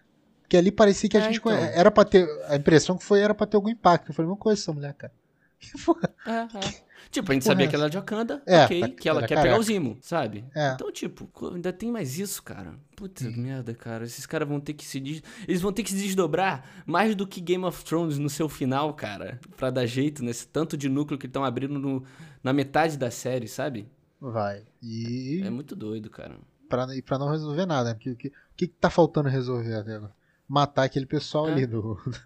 Que 0.52 0.56
ali 0.58 0.70
parecia 0.70 1.08
que 1.08 1.16
a 1.16 1.20
É, 1.20 1.24
gente 1.24 1.38
então. 1.38 1.50
era 1.50 1.90
pra 1.90 2.04
ter. 2.04 2.28
A 2.46 2.56
impressão 2.56 2.98
que 2.98 3.02
foi 3.04 3.20
era 3.20 3.32
pra 3.34 3.46
ter 3.46 3.56
algum 3.56 3.70
impacto. 3.70 4.10
Eu 4.10 4.14
falei, 4.14 4.28
não 4.28 4.36
conheço 4.36 4.64
essa 4.64 4.72
mulher, 4.74 4.92
cara. 4.92 5.10
Que 5.58 5.82
porra? 5.82 6.14
É, 6.26 6.30
é. 6.58 6.82
Tipo, 7.10 7.30
a 7.30 7.34
gente 7.34 7.44
sabia 7.46 7.64
é 7.64 7.68
que 7.70 7.74
ela 7.74 7.84
era 7.84 7.90
de 7.90 7.96
Wakanda, 7.96 8.42
É, 8.46 8.64
ok, 8.64 8.80
tá- 8.80 8.88
que 8.90 9.08
ela 9.08 9.20
é 9.20 9.22
quer 9.22 9.28
pegar 9.36 9.42
careca. 9.44 9.60
o 9.60 9.62
Zimo, 9.62 9.96
sabe? 10.02 10.44
É. 10.54 10.72
Então, 10.72 10.92
tipo, 10.92 11.26
ainda 11.54 11.72
tem 11.72 11.90
mais 11.90 12.18
isso, 12.18 12.42
cara. 12.42 12.74
Puta 12.94 13.24
Sim. 13.24 13.34
merda, 13.40 13.72
cara. 13.74 14.04
Esses 14.04 14.26
caras 14.26 14.46
vão 14.46 14.60
ter 14.60 14.74
que 14.74 14.84
se. 14.84 15.00
des- 15.00 15.22
Eles 15.48 15.62
vão 15.62 15.72
ter 15.72 15.82
que 15.84 15.90
se 15.90 15.96
desdobrar 15.96 16.82
mais 16.84 17.14
do 17.14 17.26
que 17.26 17.40
Game 17.40 17.64
of 17.64 17.82
Thrones 17.82 18.18
no 18.18 18.28
seu 18.28 18.46
final, 18.46 18.92
cara. 18.92 19.40
Pra 19.56 19.70
dar 19.70 19.86
jeito 19.86 20.22
nesse 20.22 20.46
tanto 20.46 20.76
de 20.76 20.86
núcleo 20.90 21.18
que 21.18 21.26
estão 21.26 21.44
abrindo 21.46 21.78
no- 21.78 22.04
na 22.44 22.52
metade 22.52 22.98
da 22.98 23.10
série, 23.10 23.48
sabe? 23.48 23.88
Vai. 24.20 24.64
E 24.82 25.40
É 25.42 25.48
muito 25.48 25.74
doido, 25.74 26.10
cara. 26.10 26.36
pra, 26.68 26.86
e 26.94 27.00
pra 27.00 27.18
não 27.18 27.30
resolver 27.30 27.64
nada. 27.64 27.88
né? 27.90 27.94
Porque 27.94 28.10
O 28.10 28.16
que, 28.16 28.30
que 28.54 28.66
que 28.68 28.74
tá 28.78 28.90
faltando 28.90 29.30
resolver 29.30 29.74
até 29.74 29.94
agora? 29.94 30.12
Matar 30.48 30.84
aquele 30.84 31.06
pessoal 31.06 31.48
É. 31.48 31.52
ali 31.52 31.66
do. 31.66 31.98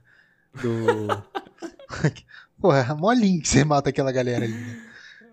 Do. 0.63 1.07
porra, 2.61 2.79
é 2.79 2.95
molinho 2.95 3.43
que 3.43 3.49
você 3.49 3.63
mata 3.65 3.91
aquela 3.91 4.11
galera 4.11 4.45
ali. 4.45 4.55
Né? 4.55 4.83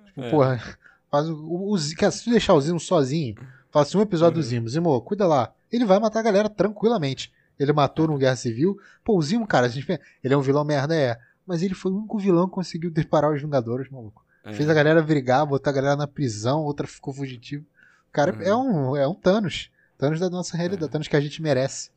Tipo, 0.08 0.22
É. 0.22 0.30
porra, 0.30 0.78
faz 1.10 1.30
o. 1.30 1.36
o, 1.74 1.78
cara, 1.98 2.12
se 2.12 2.26
tu 2.26 2.30
deixar 2.30 2.54
o 2.54 2.62
Zimo 2.62 2.80
sozinho, 2.80 3.36
fala 3.72 3.84
assim: 3.86 3.98
um 3.98 4.02
episódio 4.02 4.36
do 4.36 4.44
Uhum. 4.44 4.50
Zimo, 4.50 4.70
Zimo, 4.70 5.02
cuida 5.02 5.26
lá. 5.26 5.54
Ele 5.72 5.86
vai 5.86 5.98
matar 6.00 6.20
a 6.20 6.24
galera 6.24 6.50
tranquilamente. 6.50 7.32
Ele 7.58 7.72
matou 7.72 8.08
no 8.08 8.18
Guerra 8.18 8.36
Civil. 8.36 8.78
Pô, 9.04 9.16
o 9.18 9.22
Zimo, 9.22 9.48
cara, 9.48 9.68
a 9.68 9.70
gente 9.70 9.86
pensa, 9.86 10.02
ele 10.24 10.34
é 10.34 10.38
um 10.38 10.42
vilão 10.42 10.64
merda, 10.66 10.96
é. 10.96 11.18
Mas 11.46 11.62
ele 11.62 11.74
foi 11.74 11.92
o 11.92 11.98
único 11.98 12.18
vilão 12.20 12.48
que 12.48 12.54
conseguiu 12.56 12.92
deparar 12.92 13.32
os 13.32 13.42
Vingadores, 13.42 13.90
maluco. 13.90 14.26
É. 14.44 14.54
Fez 14.54 14.68
a 14.70 14.74
galera 14.74 15.02
brigar, 15.02 15.46
botar 15.46 15.70
a 15.70 15.74
galera 15.74 15.96
na 15.96 16.08
prisão, 16.08 16.62
outra 16.64 16.86
ficou 16.86 17.14
fugitivo. 17.14 17.64
O 18.10 18.12
cara 18.12 18.34
Uhum. 18.34 18.42
é, 18.42 18.56
um, 18.56 18.98
é 18.98 19.08
um 19.08 19.14
Thanos. 19.16 19.70
Thanos 19.98 20.20
da 20.20 20.30
nossa 20.30 20.58
realidade, 20.58 20.86
É. 20.86 20.88
Thanos 20.90 21.08
que 21.08 21.16
a 21.16 21.22
gente 21.22 21.42
merece. 21.42 21.90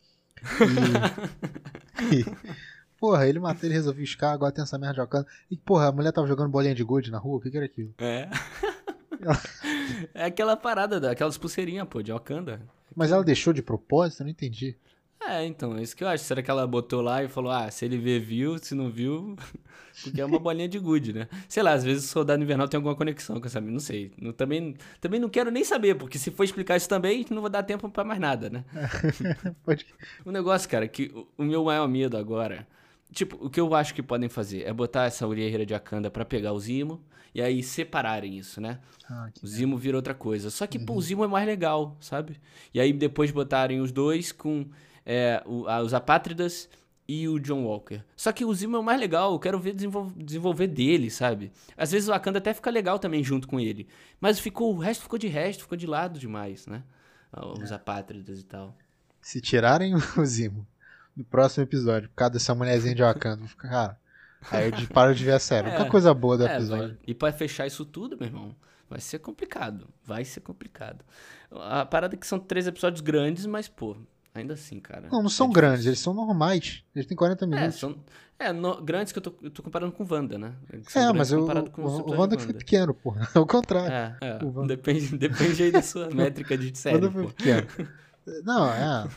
E, 2.13 2.25
porra, 2.99 3.27
ele 3.29 3.39
matou, 3.39 3.65
ele 3.65 3.75
resolveu 3.75 4.05
escar, 4.05 4.33
agora 4.33 4.53
tem 4.53 4.63
essa 4.63 4.79
merda 4.79 4.95
de 4.95 5.01
Wakanda. 5.01 5.27
E, 5.51 5.57
porra, 5.57 5.89
a 5.89 5.93
mulher 5.93 6.13
tava 6.13 6.27
jogando 6.27 6.51
bolinha 6.51 6.75
de 6.75 6.85
gude 6.85 7.11
na 7.11 7.19
rua, 7.19 7.39
o 7.39 7.41
que, 7.41 7.51
que 7.51 7.57
era 7.57 7.67
aquilo? 7.67 7.95
É. 7.99 8.29
é 10.15 10.25
aquela 10.25 10.57
parada, 10.57 11.01
da- 11.01 11.11
aquelas 11.11 11.39
pulseirinhas, 11.39 11.87
pô, 11.89 12.03
de 12.03 12.13
Wakanda. 12.13 12.61
Mas 12.95 13.13
ela 13.13 13.25
deixou 13.25 13.53
de 13.53 13.63
propósito? 13.63 14.21
Eu 14.21 14.25
não 14.25 14.31
entendi. 14.31 14.77
É, 15.29 15.45
então, 15.45 15.77
é 15.77 15.83
isso 15.83 15.97
que 15.97 16.05
eu 16.05 16.09
acho. 16.09 16.25
Será 16.25 16.43
que 16.43 16.51
ela 16.51 16.67
botou 16.67 17.01
lá 17.03 17.23
e 17.23 17.29
falou, 17.29 17.51
ah, 17.51 17.69
se 17.71 17.85
ele 17.85 17.99
ver, 17.99 18.21
viu, 18.21 18.59
se 18.59 18.75
não 18.75 18.89
viu, 18.91 19.35
porque 20.03 20.21
é 20.21 20.25
uma 20.25 20.39
bolinha 20.39 20.69
de 20.69 20.79
gude, 20.79 21.13
né? 21.13 21.29
Sei 21.49 21.63
lá, 21.63 21.73
às 21.73 21.83
vezes 21.83 22.05
o 22.05 22.09
Soldado 22.09 22.43
Invernal 22.43 22.69
tem 22.69 22.79
alguma 22.79 22.95
conexão 22.95 23.41
com 23.41 23.47
essa 23.47 23.61
não 23.61 23.81
sei. 23.81 24.13
Não- 24.21 24.33
também, 24.33 24.75
também 25.01 25.19
não 25.19 25.29
quero 25.29 25.51
nem 25.51 25.65
saber, 25.65 25.97
porque 25.97 26.19
se 26.19 26.31
for 26.31 26.45
explicar 26.45 26.77
isso 26.77 26.89
também, 26.89 27.27
não 27.31 27.41
vou 27.41 27.51
dar 27.51 27.63
tempo 27.65 27.89
pra 27.91 28.05
mais 28.05 28.21
nada, 28.21 28.49
né? 28.51 28.65
Pode... 29.65 29.87
O 30.25 30.31
negócio, 30.31 30.69
cara, 30.69 30.87
que 30.87 31.11
o, 31.15 31.27
o 31.39 31.45
meu 31.45 31.65
maior 31.65 31.89
medo 31.89 32.17
agora, 32.17 32.67
tipo, 33.13 33.37
o 33.45 33.51
que 33.51 33.61
eu 33.61 33.75
acho 33.75 33.95
que 33.95 34.03
podem 34.03 34.29
fazer 34.29 34.63
é 34.65 34.73
botar 34.73 35.07
essa 35.07 35.27
guerreira 35.27 35.67
de 35.67 35.75
Akanda 35.75 36.11
pra 36.11 36.25
pegar 36.25 36.53
o 36.53 36.61
Zimo, 36.61 37.03
e 37.35 37.43
aí 37.43 37.63
separarem 37.63 38.39
isso, 38.39 38.61
né? 38.61 38.79
Ah, 39.11 39.29
O 39.43 39.47
Zimo 39.47 39.77
vira 39.77 39.97
outra 39.97 40.15
coisa. 40.15 40.51
Só 40.51 40.67
que, 40.67 40.79
pô, 40.79 40.95
o 40.95 41.03
Zimo 41.03 41.25
é 41.25 41.27
mais 41.29 41.47
legal, 41.47 41.97
sabe? 42.01 42.41
E 42.73 42.81
aí 42.81 42.93
depois 42.93 43.31
botarem 43.31 43.81
os 43.81 43.93
dois 43.93 44.33
com 44.33 44.67
é, 45.07 45.43
o- 45.47 45.67
a- 45.69 45.81
os 45.81 45.95
Apátridas 45.95 46.69
e 47.09 47.29
o 47.29 47.39
John 47.39 47.65
Walker. 47.65 48.03
Só 48.17 48.33
que 48.33 48.45
o 48.45 48.53
Zimo 48.53 48.77
é 48.77 48.81
o 48.81 48.83
mais 48.83 48.99
legal, 49.01 49.33
eu 49.33 49.39
quero 49.39 49.59
ver 49.61 49.73
desenvol- 49.75 50.13
desenvolver 50.17 50.67
dele, 50.67 51.09
sabe? 51.11 51.53
Às 51.77 51.93
vezes 51.93 52.09
o 52.09 52.13
Wakanda 52.13 52.39
até 52.39 52.53
fica 52.53 52.69
legal 52.69 52.99
também 52.99 53.23
junto 53.23 53.47
com 53.47 53.61
ele. 53.61 53.87
Mas 54.21 54.41
ficou, 54.41 54.75
o 54.75 54.79
resto 54.79 55.03
ficou 55.05 55.19
de 55.19 55.29
resto, 55.29 55.63
ficou 55.63 55.79
de 55.79 55.87
lado 55.87 56.19
demais, 56.19 56.67
né? 56.67 56.83
Os 57.63 57.71
Apátridas 57.71 58.41
e 58.41 58.45
tal. 58.45 58.77
Se 59.21 59.41
tirarem 59.41 59.95
o 60.19 60.25
Zimo 60.27 60.67
no 61.17 61.25
próximo 61.25 61.63
episódio, 61.65 62.09
por 62.09 62.17
causa 62.17 62.33
dessa 62.35 62.55
mulherzinha 62.55 62.95
de 62.95 63.03
Wakanda, 63.03 63.47
cara. 63.57 63.99
Aí 64.51 64.67
eu 64.67 64.71
de- 64.73 64.87
paro 64.89 65.15
de 65.15 65.25
ver 65.25 65.33
a 65.33 65.39
série. 65.39 65.69
É. 65.87 65.89
coisa 65.89 66.13
boa 66.13 66.37
do 66.37 66.47
É, 66.47 66.55
episódio. 66.57 66.89
vai- 66.89 66.99
e 67.07 67.15
pra 67.15 67.33
fechar 67.33 67.67
isso 67.67 67.85
tudo, 67.85 68.17
meu 68.19 68.27
irmão, 68.27 68.55
vai 68.91 69.01
ser 69.01 69.19
complicado. 69.21 69.87
Vai 70.05 70.25
ser 70.25 70.41
complicado. 70.41 71.05
A 71.53 71.85
parada 71.87 72.15
é 72.15 72.19
que 72.19 72.27
são 72.27 72.39
três 72.39 72.67
episódios 72.67 73.01
grandes, 73.01 73.47
mas, 73.47 73.69
pô, 73.69 73.97
ainda 74.41 74.55
assim, 74.55 74.79
cara. 74.81 75.09
Não, 75.11 75.23
não 75.23 75.29
são 75.31 75.49
é 75.49 75.53
grandes, 75.53 75.87
eles 75.87 75.99
são 75.99 76.13
normais. 76.15 76.83
Eles 76.95 77.07
têm 77.07 77.17
40 77.17 77.45
É, 77.45 77.49
minutos. 77.49 77.79
são. 77.79 77.97
É, 78.39 78.53
no- 78.53 78.83
grandes 78.83 79.13
que 79.13 79.19
eu 79.19 79.23
tô, 79.23 79.35
eu 79.43 79.51
tô 79.51 79.63
comparando 79.63 79.93
com 79.93 80.07
Wanda, 80.09 80.37
né? 80.37 80.53
São 80.89 81.03
É, 81.03 81.13
mas 81.13 81.33
eu, 81.33 81.41
o, 81.41 81.47
o 81.47 81.51
episódios 81.59 82.19
Wanda 82.19 82.37
que 82.37 82.43
foi 82.43 82.53
pequeno, 82.55 82.93
porra. 82.93 83.27
Ao 83.35 83.47
contrário. 83.47 83.91
É, 83.93 84.17
é. 84.21 84.45
O 84.45 84.51
Wanda- 84.53 84.77
Depende, 84.77 85.09
depende 85.17 85.63
aí 85.63 85.73
da 85.73 85.81
sua 85.83 86.11
métrica 86.11 86.57
de 86.59 86.71
O 86.71 86.77
série, 86.77 86.97
Wanda 86.97 87.11
foi 87.11 87.23
pô. 87.25 87.29
pequeno. 87.31 87.67
Não, 88.45 88.69
é. 88.69 89.09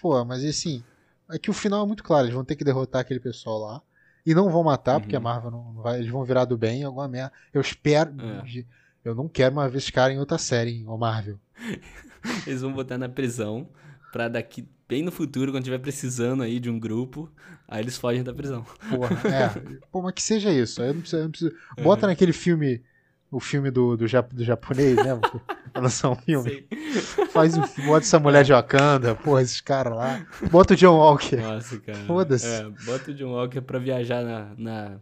Pô, 0.00 0.24
mas 0.24 0.44
assim. 0.44 0.82
É 1.30 1.38
que 1.38 1.50
o 1.50 1.54
final 1.54 1.84
é 1.84 1.86
muito 1.86 2.02
claro. 2.04 2.24
Eles 2.26 2.34
vão 2.34 2.44
ter 2.44 2.56
que 2.56 2.64
derrotar 2.64 3.00
aquele 3.00 3.20
pessoal 3.20 3.58
lá. 3.58 3.82
E 4.24 4.34
não 4.34 4.50
vão 4.50 4.62
matar, 4.62 5.00
porque 5.00 5.16
a 5.16 5.18
Uhum. 5.18 5.24
Marvel 5.24 5.50
não 5.50 5.72
vai. 5.82 5.98
Eles 5.98 6.10
vão 6.10 6.22
virar 6.24 6.44
do 6.44 6.56
bem, 6.56 6.84
alguma 6.84 7.08
merda. 7.08 7.32
Eu 7.52 7.60
espero. 7.60 8.12
É. 8.20 8.64
Eu 9.04 9.14
não 9.14 9.28
quero 9.28 9.54
mais 9.54 9.70
ver 9.72 9.78
esse 9.78 9.90
cara 9.92 10.12
em 10.12 10.18
outra 10.18 10.38
série, 10.38 10.70
hein, 10.78 10.84
ô 10.86 10.96
Marvel. 10.96 11.38
Eles 12.46 12.60
vão 12.62 12.72
botar 12.72 12.98
na 12.98 13.08
prisão 13.08 13.68
pra 14.12 14.28
daqui, 14.28 14.68
bem 14.88 15.02
no 15.02 15.10
futuro, 15.10 15.50
quando 15.50 15.64
tiver 15.64 15.78
precisando 15.78 16.42
aí 16.42 16.60
de 16.60 16.70
um 16.70 16.78
grupo, 16.78 17.28
aí 17.66 17.80
eles 17.82 17.96
fogem 17.96 18.22
da 18.22 18.32
prisão. 18.34 18.64
Porra, 18.90 19.16
é. 19.28 19.48
Pô, 19.90 20.02
mas 20.02 20.12
que 20.12 20.22
seja 20.22 20.50
isso. 20.52 20.80
Aí 20.82 20.88
eu 20.88 20.94
não 20.94 21.00
preciso. 21.00 21.16
eu 21.20 21.24
não 21.24 21.30
preciso- 21.30 21.54
É. 21.76 21.82
Bota 21.82 22.06
naquele 22.06 22.32
filme. 22.32 22.82
O 23.30 23.40
filme 23.40 23.70
do, 23.70 23.96
do, 23.96 24.06
jap- 24.06 24.30
do 24.34 24.44
japonês, 24.44 24.94
né? 24.94 25.18
Lançar 25.74 26.10
um 26.10 26.14
filme. 26.16 26.50
Sei. 26.50 27.26
Faz 27.32 27.56
um, 27.56 27.62
bota 27.86 28.04
essa 28.04 28.18
mulher 28.20 28.44
de 28.44 28.52
Wakanda, 28.52 29.14
porra, 29.14 29.40
esses 29.40 29.58
caras 29.62 29.96
lá. 29.96 30.26
Bota 30.50 30.74
o 30.74 30.76
John 30.76 30.98
Walker. 30.98 31.36
Nossa, 31.36 31.80
cara. 31.80 31.98
Foda-se. 32.00 32.46
É, 32.46 32.68
bota 32.84 33.10
o 33.10 33.14
John 33.14 33.30
Walker 33.30 33.62
pra 33.62 33.78
viajar 33.78 34.22
na, 34.22 34.52
na, 34.58 34.96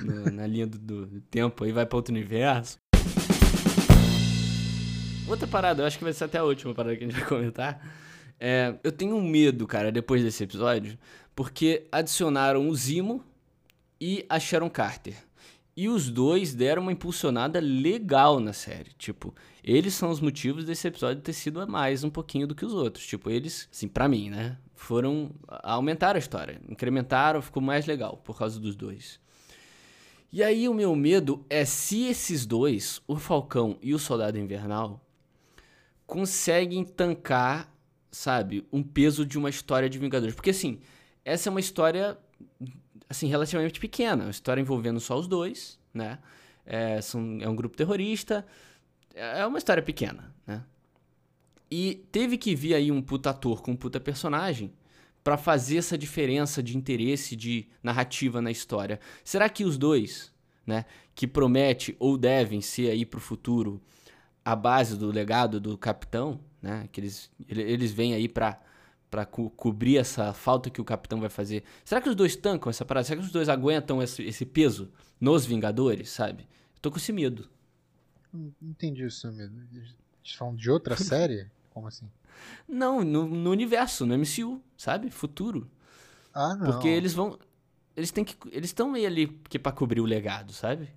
no- 0.00 0.30
na 0.32 0.46
linha 0.46 0.66
do, 0.66 0.78
do- 0.78 1.04
do 1.06 1.20
tempo 1.20 1.62
aí, 1.64 1.70
vai 1.70 1.84
pra 1.84 1.96
outro 1.96 2.10
universo. 2.14 2.78
Outra 5.28 5.46
parada, 5.46 5.82
eu 5.82 5.86
acho 5.86 5.98
que 5.98 6.04
vai 6.04 6.12
ser 6.14 6.24
até 6.24 6.38
a 6.38 6.44
última 6.44 6.74
parada 6.74 6.96
que 6.96 7.04
a 7.04 7.06
gente 7.06 7.18
vai 7.20 7.28
comentar. 7.28 7.78
É, 8.40 8.74
eu 8.84 8.92
tenho 8.92 9.16
um 9.16 9.22
medo, 9.22 9.66
cara, 9.66 9.90
depois 9.90 10.22
desse 10.22 10.44
episódio, 10.44 10.98
porque 11.34 11.86
adicionaram 11.90 12.68
o 12.68 12.74
Zimo 12.74 13.24
e 14.00 14.24
a 14.28 14.38
Sharon 14.38 14.70
Carter. 14.70 15.16
E 15.76 15.88
os 15.88 16.10
dois 16.10 16.54
deram 16.54 16.82
uma 16.82 16.92
impulsionada 16.92 17.60
legal 17.60 18.40
na 18.40 18.52
série. 18.52 18.90
Tipo, 18.98 19.32
eles 19.62 19.94
são 19.94 20.10
os 20.10 20.20
motivos 20.20 20.64
desse 20.64 20.88
episódio 20.88 21.22
ter 21.22 21.32
sido 21.32 21.60
a 21.60 21.66
mais 21.66 22.02
um 22.02 22.10
pouquinho 22.10 22.48
do 22.48 22.54
que 22.54 22.64
os 22.64 22.74
outros. 22.74 23.06
Tipo, 23.06 23.30
eles, 23.30 23.68
assim, 23.72 23.86
pra 23.86 24.08
mim, 24.08 24.28
né? 24.28 24.58
Foram. 24.74 25.30
aumentaram 25.62 26.16
a 26.16 26.18
história. 26.18 26.60
Incrementaram, 26.68 27.40
ficou 27.40 27.62
mais 27.62 27.86
legal 27.86 28.16
por 28.16 28.36
causa 28.36 28.58
dos 28.58 28.74
dois. 28.74 29.20
E 30.32 30.42
aí 30.42 30.68
o 30.68 30.74
meu 30.74 30.94
medo 30.96 31.46
é 31.48 31.64
se 31.64 32.06
esses 32.06 32.44
dois, 32.44 33.00
o 33.06 33.16
Falcão 33.16 33.78
e 33.80 33.94
o 33.94 33.98
Soldado 33.98 34.36
Invernal, 34.36 35.00
conseguem 36.06 36.84
tancar, 36.84 37.72
sabe, 38.10 38.66
um 38.72 38.82
peso 38.82 39.24
de 39.24 39.38
uma 39.38 39.50
história 39.50 39.88
de 39.88 39.98
Vingadores. 39.98 40.34
Porque 40.34 40.50
assim, 40.50 40.80
essa 41.24 41.48
é 41.48 41.50
uma 41.50 41.60
história 41.60 42.18
assim 43.08 43.26
relativamente 43.26 43.80
pequena, 43.80 44.24
uma 44.24 44.30
história 44.30 44.60
envolvendo 44.60 45.00
só 45.00 45.18
os 45.18 45.26
dois, 45.26 45.78
né? 45.92 46.18
É, 46.64 47.00
são, 47.00 47.38
é 47.40 47.48
um 47.48 47.56
grupo 47.56 47.76
terrorista, 47.76 48.46
é 49.14 49.44
uma 49.46 49.58
história 49.58 49.82
pequena, 49.82 50.34
né? 50.46 50.62
E 51.70 52.06
teve 52.10 52.38
que 52.38 52.54
vir 52.54 52.74
aí 52.74 52.90
um 52.90 53.02
puta 53.02 53.30
ator 53.30 53.62
com 53.62 53.72
um 53.72 53.76
puta 53.76 54.00
personagem 54.00 54.72
pra 55.22 55.36
fazer 55.36 55.78
essa 55.78 55.98
diferença 55.98 56.62
de 56.62 56.76
interesse, 56.76 57.36
de 57.36 57.68
narrativa 57.82 58.40
na 58.40 58.50
história. 58.50 58.98
Será 59.22 59.48
que 59.48 59.64
os 59.64 59.76
dois, 59.76 60.32
né, 60.66 60.86
que 61.14 61.26
promete 61.26 61.94
ou 61.98 62.16
devem 62.16 62.60
ser 62.60 62.90
aí 62.90 63.04
pro 63.04 63.20
futuro 63.20 63.82
a 64.44 64.56
base 64.56 64.96
do 64.96 65.10
legado 65.10 65.60
do 65.60 65.76
capitão, 65.76 66.40
né, 66.62 66.88
que 66.92 67.00
eles, 67.00 67.30
ele- 67.48 67.62
eles 67.62 67.92
vêm 67.92 68.14
aí 68.14 68.28
pra, 68.28 68.60
pra 69.10 69.24
co- 69.24 69.50
cobrir 69.50 69.96
essa 69.98 70.32
falta 70.32 70.68
que 70.70 70.80
o 70.80 70.84
capitão 70.84 71.20
vai 71.20 71.28
fazer. 71.30 71.64
Será 71.84 72.00
que 72.00 72.08
os 72.08 72.14
dois 72.14 72.36
tancam 72.36 72.70
essa 72.70 72.84
parada? 72.84 73.04
Será 73.04 73.20
que 73.20 73.26
os 73.26 73.32
dois 73.32 73.48
aguentam 73.48 74.02
esse, 74.02 74.22
esse 74.22 74.44
peso 74.44 74.90
nos 75.20 75.44
Vingadores, 75.46 76.10
sabe? 76.10 76.46
Tô 76.80 76.90
com 76.90 76.98
esse 76.98 77.12
medo. 77.12 77.48
Não 78.32 78.52
não 78.60 78.70
entendi 78.70 79.04
o 79.04 79.10
seu 79.10 79.32
medo. 79.32 79.52
Eles 79.72 80.34
falam 80.36 80.54
de 80.54 80.70
outra 80.70 80.94
série? 80.98 81.50
Como 81.70 81.86
assim? 81.88 82.08
Não, 82.68 83.02
no, 83.02 83.26
no 83.26 83.50
universo, 83.50 84.04
no 84.06 84.14
MCU, 84.16 84.60
sabe? 84.76 85.10
Futuro. 85.10 85.68
Ah, 86.34 86.54
não. 86.54 86.66
Porque 86.66 86.86
eles 86.86 87.12
vão. 87.14 87.38
Eles 87.96 88.10
têm 88.12 88.24
que. 88.24 88.36
Eles 88.52 88.68
estão 88.70 88.88
meio 88.90 89.06
ali 89.08 89.26
que 89.48 89.58
pra 89.58 89.72
cobrir 89.72 90.00
o 90.00 90.04
legado, 90.04 90.52
sabe? 90.52 90.88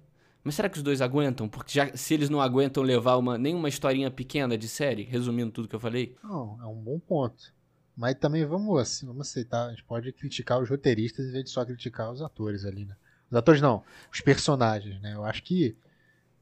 Mas 0.43 0.55
será 0.55 0.67
que 0.69 0.77
os 0.77 0.83
dois 0.83 1.01
aguentam? 1.01 1.47
Porque 1.47 1.71
já, 1.73 1.95
se 1.95 2.13
eles 2.13 2.29
não 2.29 2.41
aguentam 2.41 2.81
levar 2.81 3.15
uma, 3.17 3.37
nenhuma 3.37 3.69
historinha 3.69 4.09
pequena 4.09 4.57
de 4.57 4.67
série, 4.67 5.03
resumindo 5.03 5.51
tudo 5.51 5.67
que 5.67 5.75
eu 5.75 5.79
falei. 5.79 6.15
Não, 6.23 6.57
é 6.61 6.65
um 6.65 6.75
bom 6.81 6.99
ponto. 6.99 7.53
Mas 7.95 8.15
também 8.15 8.43
vamos 8.45 8.79
assim, 8.79 9.05
vamos 9.05 9.27
aceitar. 9.27 9.67
A 9.67 9.69
gente 9.69 9.83
pode 9.83 10.11
criticar 10.13 10.59
os 10.61 10.69
roteiristas 10.69 11.27
em 11.27 11.31
vez 11.31 11.43
de 11.45 11.49
só 11.51 11.63
criticar 11.63 12.11
os 12.11 12.21
atores 12.21 12.65
ali, 12.65 12.85
né? 12.85 12.95
Os 13.29 13.37
atores 13.37 13.61
não, 13.61 13.83
os 14.11 14.19
personagens, 14.21 14.99
né? 15.01 15.13
Eu 15.13 15.23
acho 15.23 15.43
que. 15.43 15.75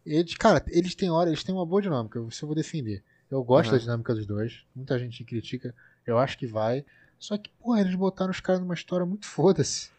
Eles, 0.06 0.36
cara, 0.36 0.64
eles 0.70 0.96
têm 0.96 1.10
hora, 1.12 1.30
eles 1.30 1.44
têm 1.44 1.54
uma 1.54 1.66
boa 1.66 1.82
dinâmica, 1.82 2.20
isso 2.30 2.44
eu 2.46 2.48
vou 2.48 2.56
defender. 2.56 3.04
Eu 3.30 3.44
gosto 3.44 3.72
Uhum. 3.72 3.76
da 3.78 3.82
dinâmica 3.84 4.16
dos 4.16 4.26
dois. 4.26 4.64
Muita 4.74 4.98
gente 4.98 5.24
critica. 5.24 5.76
Eu 6.08 6.18
acho 6.18 6.38
que 6.38 6.48
vai. 6.48 6.86
Só 7.20 7.38
que, 7.38 7.50
porra, 7.60 7.82
eles 7.82 7.94
botaram 7.96 8.32
os 8.32 8.40
caras 8.40 8.62
numa 8.62 8.74
história 8.74 9.06
muito 9.06 9.26
foda-se. 9.28 9.92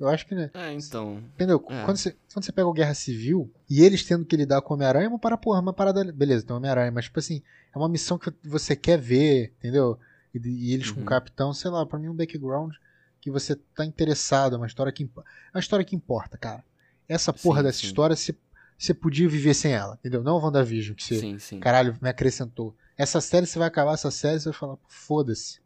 Eu 0.00 0.08
acho 0.08 0.26
que, 0.26 0.34
né? 0.34 0.50
É, 0.54 0.72
então. 0.72 1.18
Entendeu? 1.34 1.64
É. 1.68 1.84
Quando, 1.84 1.96
você, 1.96 2.16
quando 2.32 2.44
você 2.44 2.52
pega 2.52 2.68
o 2.68 2.72
Guerra 2.72 2.94
Civil 2.94 3.50
e 3.68 3.82
eles 3.82 4.04
tendo 4.04 4.24
que 4.24 4.36
lidar 4.36 4.62
com 4.62 4.72
o 4.72 4.76
Homem-Aranha, 4.76 5.06
é 5.06 5.08
uma 5.08 5.18
parada, 5.18 5.40
porra, 5.42 5.60
uma 5.60 5.72
parada. 5.72 6.04
Beleza, 6.12 6.46
tem 6.46 6.54
o 6.54 6.56
Homem-Aranha, 6.56 6.92
mas, 6.92 7.06
tipo 7.06 7.18
assim, 7.18 7.42
é 7.74 7.78
uma 7.78 7.88
missão 7.88 8.16
que 8.18 8.32
você 8.44 8.76
quer 8.76 8.98
ver, 8.98 9.52
entendeu? 9.58 9.98
E, 10.34 10.38
e 10.38 10.72
eles 10.72 10.90
com 10.90 10.98
Uhum. 10.98 11.02
o 11.02 11.08
Capitão, 11.08 11.52
sei 11.52 11.70
lá, 11.70 11.84
pra 11.84 11.98
mim 11.98 12.06
é 12.06 12.10
um 12.10 12.14
background 12.14 12.72
que 13.20 13.30
você 13.30 13.56
tá 13.74 13.84
interessado, 13.84 14.54
é 14.54 14.58
uma 14.58 14.66
história 14.68 14.92
que, 14.92 15.02
é 15.02 15.08
uma 15.56 15.60
história 15.60 15.84
que 15.84 15.96
importa, 15.96 16.38
cara. 16.38 16.62
Essa 17.08 17.32
porra 17.32 17.58
Sim, 17.60 17.64
dessa 17.64 17.78
sim. 17.80 17.86
história, 17.86 18.14
você, 18.14 18.36
você 18.78 18.94
podia 18.94 19.28
viver 19.28 19.54
sem 19.54 19.72
ela, 19.72 19.94
entendeu? 19.98 20.22
Não 20.22 20.36
o 20.36 20.40
WandaVision, 20.40 20.94
que 20.94 21.02
você, 21.02 21.38
sim. 21.40 21.58
caralho, 21.58 21.96
me 22.00 22.08
acrescentou. 22.08 22.76
Essa 22.96 23.20
série, 23.20 23.46
você 23.46 23.58
vai 23.58 23.66
acabar 23.66 23.94
essa 23.94 24.10
série, 24.12 24.38
você 24.38 24.50
vai 24.50 24.58
falar, 24.58 24.76
foda-se. 24.86 25.60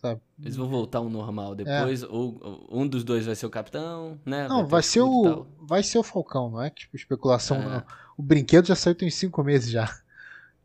Sabe? 0.00 0.20
Eles 0.40 0.54
vão 0.54 0.68
voltar 0.68 0.98
ao 0.98 1.10
normal 1.10 1.56
depois, 1.56 2.04
ou, 2.04 2.38
ou 2.40 2.68
um 2.70 2.86
dos 2.86 3.02
dois 3.02 3.26
vai 3.26 3.34
ser 3.34 3.46
o 3.46 3.50
capitão, 3.50 4.16
né? 4.24 4.46
Não, 4.46 4.62
ter 4.64 4.70
vai 4.70 4.82
ser 4.82 5.00
o. 5.00 5.44
Vai 5.60 5.82
ser 5.82 5.98
o 5.98 6.04
Falcão, 6.04 6.50
não 6.50 6.62
é? 6.62 6.70
Tipo, 6.70 6.94
especulação, 6.96 7.56
É. 7.56 7.64
não. 7.64 7.82
O 8.16 8.22
brinquedo 8.22 8.66
já 8.66 8.76
saiu 8.76 8.94
tem 8.94 9.10
cinco 9.10 9.42
meses 9.42 9.70
já. 9.70 9.92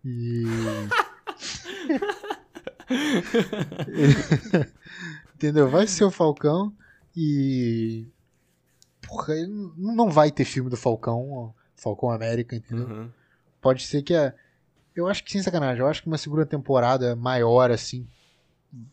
E. 0.05 0.43
Entendeu? 5.35 5.69
Vai 5.69 5.87
ser 5.87 6.03
o 6.03 6.11
Falcão 6.11 6.73
e. 7.15 8.07
Porra, 9.01 9.33
não 9.77 10.09
vai 10.09 10.31
ter 10.31 10.45
filme 10.45 10.69
do 10.69 10.77
Falcão, 10.77 11.53
Falcão 11.75 12.09
América, 12.09 12.55
entendeu? 12.55 12.87
Uhum. 12.87 13.09
Pode 13.61 13.83
ser 13.83 14.01
que 14.01 14.15
a. 14.15 14.33
Eu 14.95 15.07
acho 15.07 15.23
que 15.23 15.31
sem 15.31 15.41
sacanagem, 15.41 15.81
eu 15.81 15.87
acho 15.87 16.01
que 16.01 16.07
uma 16.07 16.17
segunda 16.17 16.45
temporada 16.45 17.15
maior, 17.15 17.71
assim, 17.71 18.07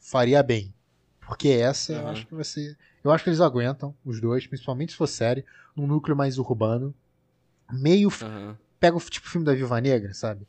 faria 0.01 0.43
bem. 0.43 0.73
Porque 1.21 1.49
essa, 1.49 1.93
eu 1.93 2.01
Aham. 2.01 2.11
acho 2.11 2.27
que 2.27 2.35
vai 2.35 2.45
ser. 2.45 2.77
Eu 3.05 3.11
acho 3.11 3.25
que 3.25 3.31
eles 3.31 3.41
aguentam, 3.41 3.95
os 4.05 4.21
dois, 4.21 4.47
principalmente 4.47 4.93
se 4.93 4.99
for 4.99 5.07
série, 5.07 5.45
num 5.77 5.87
núcleo 5.87 6.17
mais 6.17 6.39
urbano. 6.39 6.95
Meio. 7.71 8.09
Aham. 8.23 8.59
Pega 8.79 8.97
o 8.97 9.01
tipo 9.01 9.29
filme 9.29 9.45
da 9.45 9.55
Viva 9.55 9.81
Negra, 9.81 10.13
sabe? 10.15 10.47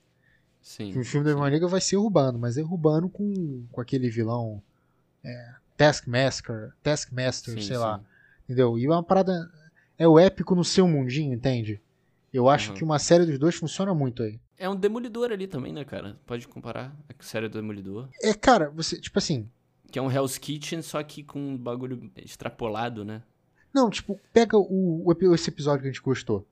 Sim. 0.61 0.97
O 0.97 1.03
filme 1.03 1.25
da 1.25 1.33
Viva 1.33 1.49
Negra 1.49 1.67
vai 1.67 1.81
ser 1.81 1.97
urbano, 1.97 2.39
mas 2.39 2.57
é 2.57 2.63
urbano 2.63 3.09
com, 3.09 3.65
com 3.71 3.81
aquele 3.81 4.09
vilão. 4.09 4.61
É, 5.23 5.53
Taskmaster, 5.77 6.73
Taskmaster, 6.81 7.53
Sim, 7.55 7.61
sei 7.61 7.75
sim. 7.75 7.81
lá. 7.81 8.01
Entendeu? 8.45 8.77
E 8.77 8.85
é 8.85 8.89
uma 8.89 9.03
parada. 9.03 9.49
É 9.97 10.07
o 10.07 10.17
épico 10.17 10.55
no 10.55 10.63
seu 10.63 10.87
mundinho, 10.87 11.33
entende? 11.33 11.79
Eu 12.33 12.49
acho 12.49 12.69
Aham. 12.69 12.77
que 12.77 12.83
uma 12.83 12.97
série 12.97 13.25
dos 13.25 13.37
dois 13.37 13.55
funciona 13.55 13.93
muito 13.93 14.23
aí. 14.23 14.39
É 14.61 14.69
um 14.69 14.75
demolidor 14.75 15.31
ali 15.31 15.47
também, 15.47 15.73
né, 15.73 15.83
cara? 15.83 16.15
Pode 16.25 16.47
comparar 16.47 16.95
a 17.09 17.23
série 17.23 17.49
do 17.49 17.59
Demolidor. 17.59 18.07
É, 18.21 18.31
cara, 18.33 18.69
você, 18.69 18.99
tipo 18.99 19.17
assim. 19.17 19.49
Que 19.91 19.97
é 19.97 20.01
um 20.01 20.11
Hell's 20.11 20.37
Kitchen, 20.37 20.83
só 20.83 21.01
que 21.01 21.23
com 21.23 21.39
um 21.39 21.57
bagulho 21.57 22.11
extrapolado, 22.15 23.03
né? 23.03 23.23
Não, 23.73 23.89
tipo, 23.89 24.19
pega 24.31 24.55
o, 24.57 25.03
o 25.03 25.33
esse 25.33 25.49
episódio 25.49 25.81
que 25.81 25.87
a 25.87 25.91
gente 25.91 26.01
gostou. 26.03 26.45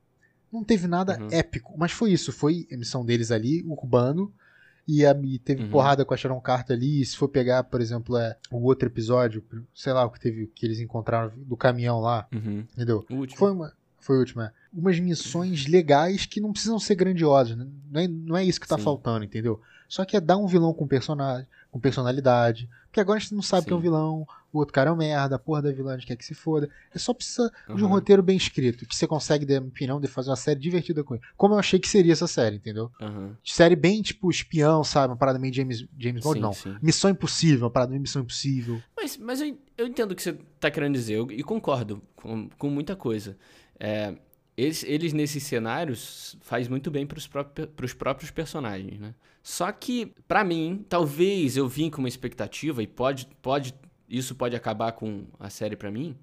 Não 0.52 0.63
teve 0.63 0.88
nada 0.88 1.19
Uhum. 1.22 1.28
épico, 1.32 1.76
mas 1.78 1.91
foi 1.91 2.12
isso. 2.12 2.32
Foi 2.32 2.67
a 2.72 2.78
missão 2.78 3.06
deles 3.06 3.30
ali, 3.30 3.63
urbano. 3.63 4.34
E, 4.88 5.06
a, 5.06 5.12
e 5.24 5.38
teve 5.38 5.65
Uhum. 5.65 5.69
porrada 5.69 6.04
com 6.04 6.12
a 6.12 6.17
Sharon 6.17 6.41
Carter 6.41 6.76
ali. 6.76 7.02
E 7.02 7.06
se 7.06 7.15
for 7.15 7.28
pegar, 7.30 7.63
por 7.65 7.80
exemplo, 7.80 8.17
é, 8.17 8.36
o 8.50 8.63
outro 8.63 8.89
episódio, 8.89 9.43
sei 9.76 9.93
lá, 9.93 10.04
o 10.04 10.10
que 10.10 10.19
teve 10.19 10.48
que 10.48 10.65
eles 10.65 10.80
encontraram 10.80 11.32
do 11.38 11.56
caminhão 11.56 12.00
lá, 12.00 12.28
Uhum. 12.34 12.65
entendeu? 12.74 13.06
O 13.08 13.17
último. 13.17 13.38
Foi 13.38 13.52
uma. 13.52 13.72
Foi 13.99 14.15
a 14.15 14.19
última. 14.19 14.53
Umas 14.73 14.99
missões 14.99 15.65
legais 15.67 16.25
que 16.25 16.39
não 16.39 16.51
precisam 16.51 16.79
ser 16.79 16.95
grandiosas. 16.95 17.57
né? 17.57 17.67
Não 17.91 18.01
é, 18.01 18.07
não 18.07 18.38
é 18.38 18.43
isso 18.45 18.59
que 18.62 18.67
tá 18.67 18.77
Sim. 18.77 18.83
faltando, 18.83 19.25
entendeu? 19.25 19.59
Só 19.88 20.05
que 20.05 20.15
é 20.15 20.21
dar 20.21 20.38
um 20.38 20.45
vilão 20.47 20.73
com 20.73 20.88
personagem, 20.88 21.47
com 21.71 21.79
personalidade. 21.79 22.69
Porque 22.85 22.99
agora 22.99 23.17
a 23.17 23.19
gente 23.19 23.33
não 23.33 23.41
sabe 23.41 23.65
que 23.67 23.73
é 23.73 23.75
um 23.75 23.79
Sim. 23.79 23.83
vilão, 23.83 24.27
o 24.53 24.59
outro 24.59 24.73
cara 24.73 24.89
é 24.89 24.93
um 24.93 24.95
merda, 24.95 25.35
a 25.35 25.39
porra 25.39 25.63
da 25.63 25.71
vilã 25.71 25.93
a 25.93 25.97
gente 25.97 26.05
quer 26.07 26.15
que 26.15 26.25
se 26.25 26.33
foda. 26.35 26.69
É 26.93 26.97
só 26.99 27.13
precisa 27.13 27.51
de 27.67 27.73
um 27.83 27.85
Uhum. 27.85 27.88
roteiro 27.88 28.21
bem 28.23 28.38
escrito, 28.38 28.85
que 28.85 28.95
você 28.95 29.07
consegue, 29.07 29.45
dar 29.45 29.59
minha 29.59 29.69
opinião, 29.69 29.99
de 29.99 30.07
fazer 30.07 30.29
uma 30.29 30.35
série 30.35 30.59
divertida 30.59 31.03
com 31.03 31.15
ele. 31.15 31.23
Como 31.35 31.55
eu 31.55 31.59
achei 31.59 31.79
que 31.79 31.88
seria 31.88 32.13
essa 32.13 32.27
série, 32.27 32.55
entendeu? 32.57 32.91
Aham. 33.01 33.35
Série 33.43 33.75
bem 33.75 34.01
tipo 34.03 34.29
espião, 34.29 34.83
sabe? 34.83 35.12
Uma 35.12 35.17
parada 35.17 35.38
meio 35.39 35.53
James, 35.53 35.85
James 35.97 36.23
Bond, 36.23 36.35
Sim, 36.38 36.41
não. 36.41 36.53
sim. 36.53 36.77
Missão 36.81 37.09
Impossível, 37.09 37.65
uma 37.65 37.71
parada 37.71 37.89
meio 37.91 38.01
Missão 38.01 38.21
Impossível. 38.21 38.79
Mas, 38.95 39.17
mas 39.17 39.41
eu, 39.41 39.57
eu 39.77 39.88
entendo 39.88 40.12
o 40.12 40.15
que 40.15 40.21
você 40.23 40.33
tá 40.59 40.69
querendo 40.71 40.93
dizer, 40.93 41.19
e 41.31 41.41
concordo 41.43 42.01
com, 42.15 42.47
com 42.57 42.69
muita 42.69 42.95
coisa. 42.95 43.38
É, 43.79 44.15
eles, 44.57 44.83
eles, 44.83 45.13
nesses 45.13 45.43
cenários, 45.43 46.37
faz 46.41 46.67
muito 46.67 46.91
bem 46.91 47.05
pros, 47.07 47.25
próprios, 47.27 47.69
pros 47.75 47.93
próprios 47.93 48.29
personagens, 48.31 48.99
né? 48.99 49.15
Só 49.41 49.71
que, 49.71 50.13
pra 50.27 50.43
mim, 50.43 50.85
talvez 50.89 51.55
eu 51.55 51.67
vim 51.67 51.89
com 51.89 51.99
uma 51.99 52.09
expectativa, 52.09 52.83
e 52.83 52.87
pode, 52.87 53.27
pode 53.41 53.73
isso 54.09 54.35
pode 54.35 54.55
acabar 54.55 54.91
com 54.91 55.25
a 55.39 55.49
série 55.49 55.75
pra 55.75 55.91
mim, 55.91 56.15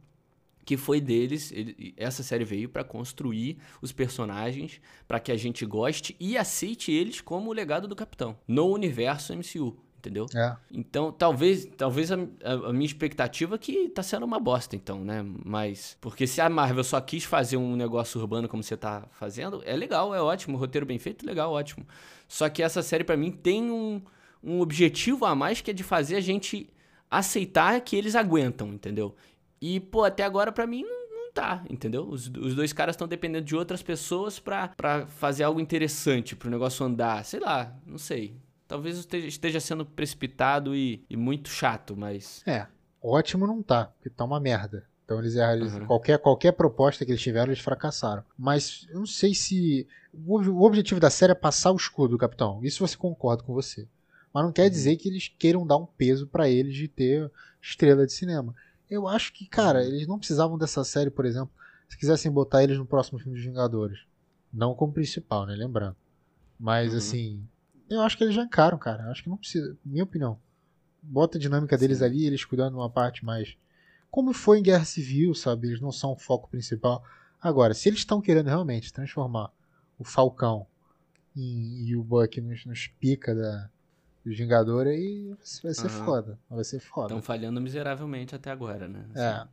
que 0.64 0.76
foi 0.76 1.00
deles, 1.00 1.52
ele- 1.52 1.94
essa 1.96 2.22
série 2.22 2.44
veio 2.44 2.68
pra 2.68 2.82
construir 2.84 3.56
os 3.80 3.92
personagens, 3.92 4.80
pra 5.06 5.20
que 5.20 5.30
a 5.32 5.36
gente 5.36 5.64
goste 5.64 6.14
e 6.18 6.36
aceite 6.36 6.90
eles 6.90 7.20
como 7.20 7.48
o 7.48 7.52
legado 7.52 7.86
do 7.88 7.94
Capitão, 7.96 8.36
no 8.46 8.66
universo 8.66 9.32
MCU, 9.32 9.78
entendeu? 9.98 10.26
É. 10.34 10.56
Então, 10.70 11.10
talvez, 11.12 11.66
talvez 11.76 12.10
a, 12.12 12.16
a- 12.44 12.72
minha 12.72 12.86
expectativa 12.86 13.54
é 13.54 13.58
que 13.58 13.88
tá 13.88 14.02
sendo 14.02 14.24
uma 14.24 14.38
bosta, 14.40 14.76
então, 14.76 15.04
né? 15.04 15.24
Mas. 15.44 15.96
Porque 16.00 16.26
se 16.26 16.40
a 16.40 16.48
Marvel 16.48 16.84
só 16.84 17.00
quis 17.00 17.24
fazer 17.24 17.56
um 17.56 17.74
negócio 17.76 18.20
urbano 18.20 18.48
como 18.48 18.62
você 18.62 18.76
tá 18.76 19.04
fazendo, 19.12 19.62
é 19.64 19.76
legal, 19.76 20.14
é 20.14 20.20
ótimo. 20.20 20.56
Roteiro 20.56 20.86
bem 20.86 20.98
feito, 20.98 21.26
legal, 21.26 21.52
ótimo. 21.52 21.86
Só 22.28 22.48
que 22.48 22.62
essa 22.62 22.82
série, 22.82 23.04
pra 23.04 23.16
mim, 23.16 23.30
tem 23.30 23.70
um, 23.70 24.00
um 24.42 24.60
objetivo 24.60 25.24
a 25.24 25.34
mais 25.34 25.60
que 25.60 25.70
é 25.70 25.74
de 25.74 25.82
fazer 25.82 26.16
a 26.16 26.20
gente 26.20 26.68
aceitar 27.10 27.80
que 27.80 27.96
eles 27.96 28.14
aguentam, 28.14 28.68
entendeu? 28.72 29.14
E, 29.60 29.80
pô, 29.80 30.04
até 30.04 30.24
agora, 30.24 30.50
pra 30.52 30.66
mim, 30.66 30.82
não, 30.82 31.32
tá, 31.32 31.62
entendeu? 31.70 32.02
Os, 32.08 32.26
os 32.28 32.54
dois 32.54 32.72
caras 32.72 32.94
estão 32.94 33.06
dependendo 33.08 33.44
de 33.44 33.54
outras 33.56 33.82
pessoas 33.82 34.38
pra 34.38 34.70
fazer 35.08 35.44
algo 35.44 35.60
interessante, 35.60 36.34
pro 36.34 36.50
negócio 36.50 36.84
andar. 36.84 37.24
Sei 37.24 37.40
lá, 37.40 37.72
não 37.86 37.98
sei. 37.98 38.34
Talvez 38.68 39.06
esteja, 39.14 39.60
sendo 39.60 39.84
precipitado 39.86 40.74
e, 40.74 41.04
e 41.08 41.16
muito 41.16 41.48
chato, 41.48 41.96
mas. 41.96 42.42
É, 42.46 42.66
ótimo 43.02 43.46
não 43.46 43.62
tá, 43.62 43.86
porque 43.86 44.10
tá 44.10 44.24
uma 44.24 44.40
merda. 44.40 44.84
Então 45.04 45.20
eles 45.20 45.36
erraram. 45.36 45.60
eles- 45.60 45.72
Uhum. 45.74 45.86
Qualquer, 45.86 46.18
qualquer 46.18 46.52
proposta 46.52 47.04
que 47.04 47.12
eles 47.12 47.22
tiveram, 47.22 47.52
eles 47.52 47.62
fracassaram. 47.62 48.24
Mas 48.36 48.86
eu 48.90 48.98
não 48.98 49.06
sei 49.06 49.34
se. 49.34 49.86
O, 50.12 50.40
o 50.40 50.62
objetivo 50.62 50.98
da 50.98 51.10
série 51.10 51.30
é 51.32 51.34
passar 51.36 51.70
o 51.70 51.76
escudo 51.76 52.10
do 52.12 52.18
capitão. 52.18 52.60
Isso 52.64 52.84
você 52.86 52.96
concorda 52.96 53.42
com 53.44 53.54
você. 53.54 53.86
Mas 54.34 54.44
não 54.44 54.52
quer 54.52 54.64
Uhum. 54.64 54.70
dizer 54.70 54.96
que 54.96 55.08
eles 55.08 55.32
queiram 55.38 55.64
dar 55.66 55.76
um 55.76 55.86
peso 55.86 56.26
pra 56.26 56.48
eles 56.48 56.74
de 56.74 56.88
ter 56.88 57.30
estrela 57.62 58.04
de 58.04 58.12
cinema. 58.12 58.52
Eu 58.90 59.06
acho 59.06 59.32
que, 59.32 59.46
cara, 59.46 59.78
Uhum. 59.80 59.86
eles 59.86 60.06
não 60.08 60.18
precisavam 60.18 60.58
dessa 60.58 60.82
série, 60.84 61.10
por 61.10 61.24
exemplo, 61.24 61.50
se 61.88 61.96
quisessem 61.96 62.30
botar 62.32 62.64
eles 62.64 62.76
no 62.76 62.84
próximo 62.86 63.18
filme 63.18 63.36
dos 63.36 63.44
Vingadores. 63.46 64.00
Não 64.52 64.74
como 64.74 64.92
principal, 64.92 65.46
né? 65.46 65.54
Lembrando. 65.54 65.96
Mas, 66.58 66.92
Uhum. 66.92 66.98
assim, 66.98 67.48
eu 67.88 68.00
acho 68.02 68.16
que 68.16 68.24
eles 68.24 68.34
já 68.34 68.42
encaram, 68.42 68.78
cara. 68.78 69.04
Eu 69.04 69.10
acho 69.10 69.22
que 69.22 69.28
não 69.28 69.36
precisa. 69.36 69.76
Minha 69.84 70.04
opinião. 70.04 70.38
Bota 71.02 71.38
a 71.38 71.40
dinâmica 71.40 71.76
deles 71.78 71.98
Sim. 71.98 72.04
ali, 72.04 72.26
eles 72.26 72.44
cuidando 72.44 72.70
de 72.72 72.76
uma 72.76 72.90
parte 72.90 73.24
mais. 73.24 73.56
Como 74.10 74.32
foi 74.32 74.58
em 74.58 74.62
Guerra 74.62 74.84
Civil, 74.84 75.34
sabe? 75.34 75.68
Eles 75.68 75.80
não 75.80 75.92
são 75.92 76.12
o 76.12 76.16
foco 76.16 76.48
principal. 76.48 77.04
Agora, 77.40 77.74
se 77.74 77.88
eles 77.88 78.00
estão 78.00 78.20
querendo 78.20 78.48
realmente 78.48 78.92
transformar 78.92 79.52
o 79.98 80.04
Falcão 80.04 80.66
em- 81.36 81.84
e 81.86 81.96
o 81.96 82.02
Buck 82.02 82.40
nos, 82.40 82.64
nos 82.64 82.86
pica 82.88 83.34
da, 83.34 83.68
dos 84.24 84.36
Vingadores, 84.36 84.92
aí 84.92 85.36
vai 85.62 85.74
ser 85.74 85.86
Aham. 85.88 86.04
foda. 86.04 86.38
Vai 86.50 86.64
ser 86.64 86.80
foda. 86.80 87.06
Estão 87.08 87.22
falhando 87.22 87.60
miseravelmente 87.60 88.34
até 88.34 88.50
agora, 88.50 88.88
né? 88.88 89.04
Assim, 89.14 89.22
É. 89.22 89.48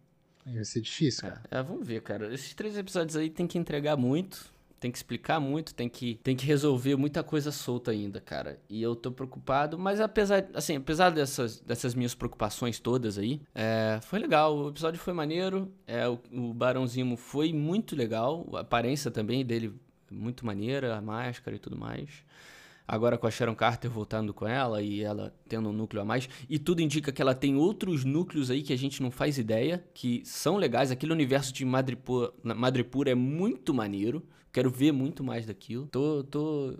Aí 0.45 0.55
vai 0.55 0.65
ser 0.65 0.81
difícil, 0.81 1.21
cara. 1.23 1.41
É, 1.49 1.57
é, 1.59 1.63
vamos 1.63 1.87
ver, 1.87 2.01
cara. 2.01 2.33
Esses 2.33 2.53
três 2.53 2.75
episódios 2.77 3.15
aí 3.15 3.29
tem 3.29 3.47
que 3.47 3.57
entregar 3.57 3.95
muito, 3.95 4.52
tem 4.83 4.91
que 4.91 4.97
explicar 4.97 5.39
muito, 5.39 5.73
tem 5.73 5.87
que, 5.87 6.19
tem 6.21 6.35
que 6.35 6.45
resolver 6.45 6.97
muita 6.97 7.23
coisa 7.23 7.53
solta 7.53 7.91
ainda, 7.91 8.19
cara. 8.19 8.59
E 8.69 8.83
eu 8.83 8.97
tô 8.97 9.13
preocupado, 9.13 9.79
mas 9.79 10.01
apesar, 10.01 10.45
assim, 10.53 10.75
apesar 10.75 11.09
dessas, 11.11 11.61
dessas 11.61 11.95
minhas 11.95 12.13
preocupações 12.13 12.81
todas 12.81 13.17
aí, 13.17 13.41
é, 13.55 13.99
foi 14.01 14.19
legal. 14.19 14.57
O 14.57 14.69
episódio 14.69 14.99
foi 14.99 15.13
maneiro, 15.13 15.71
é, 15.87 16.05
o, 16.09 16.19
o 16.33 16.53
Barão 16.53 16.85
Zimo 16.85 17.15
foi 17.15 17.53
muito 17.53 17.95
legal, 17.95 18.45
a 18.55 18.59
aparência 18.59 19.09
também 19.09 19.45
dele 19.45 19.73
muito 20.11 20.45
maneira, 20.45 20.97
a 20.97 21.01
máscara 21.01 21.55
e 21.55 21.59
tudo 21.59 21.77
mais. 21.77 22.09
agora 22.85 23.17
com 23.17 23.25
a 23.25 23.31
Sharon 23.31 23.55
Carter 23.55 23.89
voltando 23.89 24.33
com 24.33 24.45
ela 24.45 24.81
e 24.81 25.01
ela 25.01 25.33
tendo 25.47 25.69
um 25.69 25.73
núcleo 25.73 26.01
a 26.01 26.05
mais. 26.05 26.27
E 26.49 26.59
tudo 26.59 26.81
indica 26.81 27.09
que 27.09 27.21
ela 27.21 27.33
tem 27.33 27.55
outros 27.55 28.03
núcleos 28.03 28.51
aí 28.51 28.61
que 28.61 28.73
a 28.73 28.77
gente 28.77 29.01
não 29.01 29.09
faz 29.09 29.37
ideia, 29.37 29.81
que 29.93 30.21
são 30.25 30.57
legais. 30.57 30.91
Aquele 30.91 31.13
universo 31.13 31.53
de 31.53 31.63
Madripoor, 31.63 32.33
Madripoor 32.43 33.07
é 33.07 33.15
muito 33.15 33.73
maneiro. 33.73 34.21
Quero 34.53 34.69
ver 34.69 34.91
muito 34.91 35.23
mais 35.23 35.47
daquilo. 35.47 35.87
Tô, 35.87 36.23
tô, 36.23 36.77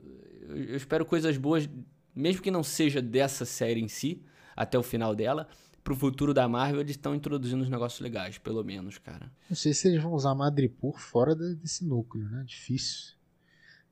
eu 0.48 0.78
espero 0.78 1.04
coisas 1.06 1.36
boas, 1.38 1.68
mesmo 2.16 2.42
que 2.42 2.52
não 2.52 2.62
seja 2.64 3.02
dessa 3.02 3.46
série 3.46 3.82
em 3.82 3.88
si, 3.88 4.22
até 4.56 4.78
o 4.78 4.84
final 4.84 5.16
dela. 5.16 5.48
Pro 5.84 5.96
futuro 5.96 6.34
da 6.34 6.48
Marvel, 6.48 6.80
eles 6.80 6.92
estão 6.92 7.16
introduzindo 7.16 7.64
uns 7.64 7.70
negócios 7.70 8.00
legais, 8.00 8.38
pelo 8.38 8.64
menos, 8.64 9.00
cara. 9.00 9.30
Não 9.50 9.58
sei 9.58 9.74
se 9.74 9.88
eles 9.88 10.02
vão 10.02 10.14
usar 10.14 10.36
Madripoor 10.36 10.98
fora 11.00 11.36
desse 11.36 11.84
núcleo, 11.84 12.30
né? 12.30 12.44
Difícil. 12.46 13.16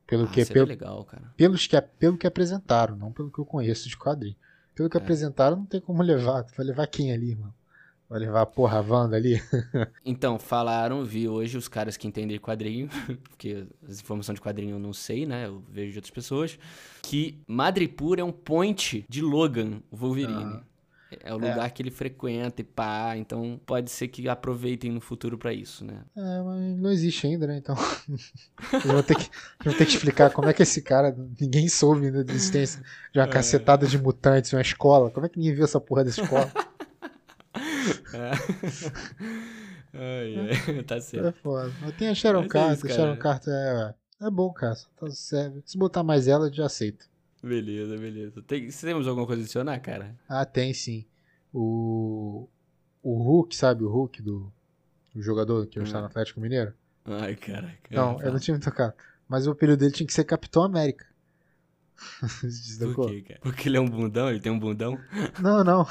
Pelo 0.05 0.25
ah, 0.25 0.27
que, 0.27 0.45
seria 0.45 0.53
pelo, 0.53 0.67
legal, 0.67 1.03
cara. 1.03 1.33
Pelos 1.35 1.65
que, 1.65 1.81
pelo 1.81 2.17
que 2.17 2.27
apresentaram, 2.27 2.95
não 2.95 3.11
pelo 3.11 3.31
que 3.31 3.39
eu 3.39 3.45
conheço 3.45 3.89
de 3.89 3.97
quadrinho. 3.97 4.35
Pelo 4.75 4.89
que 4.89 4.97
É. 4.97 5.01
apresentaram, 5.01 5.57
não 5.57 5.65
tem 5.65 5.81
como 5.81 6.03
levar. 6.03 6.45
Vai 6.55 6.65
levar 6.67 6.85
quem 6.85 7.11
ali, 7.11 7.35
mano? 7.35 7.53
Vai 8.11 8.19
levar 8.19 8.41
a 8.41 8.45
porra 8.45 8.79
a 8.79 8.81
Wanda 8.81 9.15
ali? 9.15 9.41
Então, 10.03 10.37
falaram, 10.37 11.05
vi 11.05 11.29
hoje 11.29 11.57
os 11.57 11.69
caras 11.69 11.95
que 11.95 12.05
entendem 12.05 12.35
de 12.35 12.41
quadrinho, 12.41 12.89
porque 13.29 13.65
as 13.87 14.01
informações 14.01 14.35
de 14.35 14.41
quadrinho 14.41 14.75
eu 14.75 14.79
não 14.79 14.91
sei, 14.91 15.25
né? 15.25 15.45
Eu 15.45 15.63
vejo 15.69 15.93
de 15.93 15.97
outras 15.99 16.11
pessoas, 16.11 16.59
que 17.01 17.41
Madripoor 17.47 18.19
é 18.19 18.23
um 18.23 18.31
point 18.33 19.05
de 19.07 19.21
Logan, 19.21 19.81
o 19.89 19.95
Wolverine. 19.95 20.43
Aham. 20.43 20.63
É 21.23 21.33
o 21.33 21.37
lugar 21.37 21.69
que 21.71 21.81
ele 21.81 21.91
frequenta 21.91 22.61
e 22.61 22.63
pá, 22.63 23.17
então 23.17 23.59
pode 23.65 23.91
ser 23.91 24.07
que 24.07 24.29
aproveitem 24.29 24.91
no 24.91 25.01
futuro 25.01 25.37
pra 25.37 25.53
isso, 25.53 25.83
né? 25.83 26.03
É, 26.15 26.41
mas 26.41 26.79
não 26.79 26.89
existe 26.89 27.27
ainda, 27.27 27.45
né? 27.47 27.57
Então. 27.57 27.75
Eles 28.71 28.85
vão 28.85 29.03
ter, 29.03 29.15
que, 29.15 29.29
vão 29.61 29.73
ter 29.73 29.85
que 29.85 29.91
explicar 29.91 30.31
como 30.31 30.47
é 30.47 30.53
que 30.53 30.63
esse 30.63 30.81
cara. 30.81 31.13
Ninguém 31.39 31.67
soube 31.67 32.05
ainda 32.05 32.23
da 32.23 32.33
existência 32.33 32.81
de 33.11 33.19
uma 33.19 33.27
cacetada 33.27 33.85
de 33.85 33.97
mutantes 33.97 34.53
em 34.53 34.55
uma 34.55 34.61
escola. 34.61 35.09
Como 35.09 35.25
é 35.25 35.29
que 35.29 35.37
ninguém 35.37 35.53
viu 35.53 35.65
essa 35.65 35.81
porra 35.81 36.05
dessa 36.05 36.21
escola? 36.21 36.49
Ai, 39.93 40.35
ai, 40.39 40.83
tá 40.83 41.01
certo. 41.01 41.27
É 41.27 41.31
foda. 41.33 41.71
Mas 41.81 41.95
tem 41.97 42.07
a 42.07 42.15
Sharon 42.15 42.43
é 42.43 42.47
Carter. 42.47 42.77
isso, 42.77 42.87
a. 42.87 42.89
Sharon 42.89 43.17
Carter 43.17 43.53
é, 43.53 43.95
é 44.21 44.29
bom, 44.29 44.51
cara. 44.53 44.75
Tá, 44.97 45.09
serve. 45.09 45.61
Se 45.65 45.77
botar 45.77 46.01
mais 46.03 46.27
ela, 46.27 46.47
eu 46.47 46.53
já 46.53 46.65
aceito. 46.65 47.09
Beleza, 47.43 47.97
beleza. 47.97 48.41
Tem, 48.43 48.69
temos 48.69 49.07
alguma 49.07 49.25
coisa 49.25 49.41
a 49.41 49.43
adicionar, 49.43 49.79
cara? 49.79 50.15
Ah, 50.29 50.45
tem 50.45 50.73
sim. 50.73 51.05
O. 51.53 52.47
O 53.03 53.21
Hulk, 53.21 53.55
sabe? 53.55 53.83
O 53.83 53.89
Hulk 53.89 54.21
do. 54.21 54.51
O 55.13 55.21
jogador 55.21 55.67
que 55.67 55.79
hoje 55.79 55.89
está 55.89 55.99
no 55.99 56.05
Atlético 56.05 56.39
Mineiro? 56.39 56.73
Ai, 57.03 57.35
caraca. 57.35 57.77
Não, 57.89 58.21
eu 58.21 58.31
não 58.31 58.39
tinha 58.39 58.55
me 58.55 58.63
tocado. 58.63 58.93
Mas 59.27 59.45
o 59.45 59.51
apelido 59.51 59.77
dele 59.77 59.91
tinha 59.91 60.07
que 60.07 60.13
ser 60.13 60.23
Capitão 60.23 60.63
América. 60.63 61.05
Por 62.95 63.09
quê, 63.09 63.21
cara? 63.21 63.39
Porque 63.41 63.67
ele 63.67 63.77
é 63.77 63.81
um 63.81 63.89
bundão? 63.89 64.29
Ele 64.29 64.39
tem 64.39 64.51
um 64.51 64.59
bundão? 64.59 64.97
Não, 65.41 65.63
não. 65.63 65.85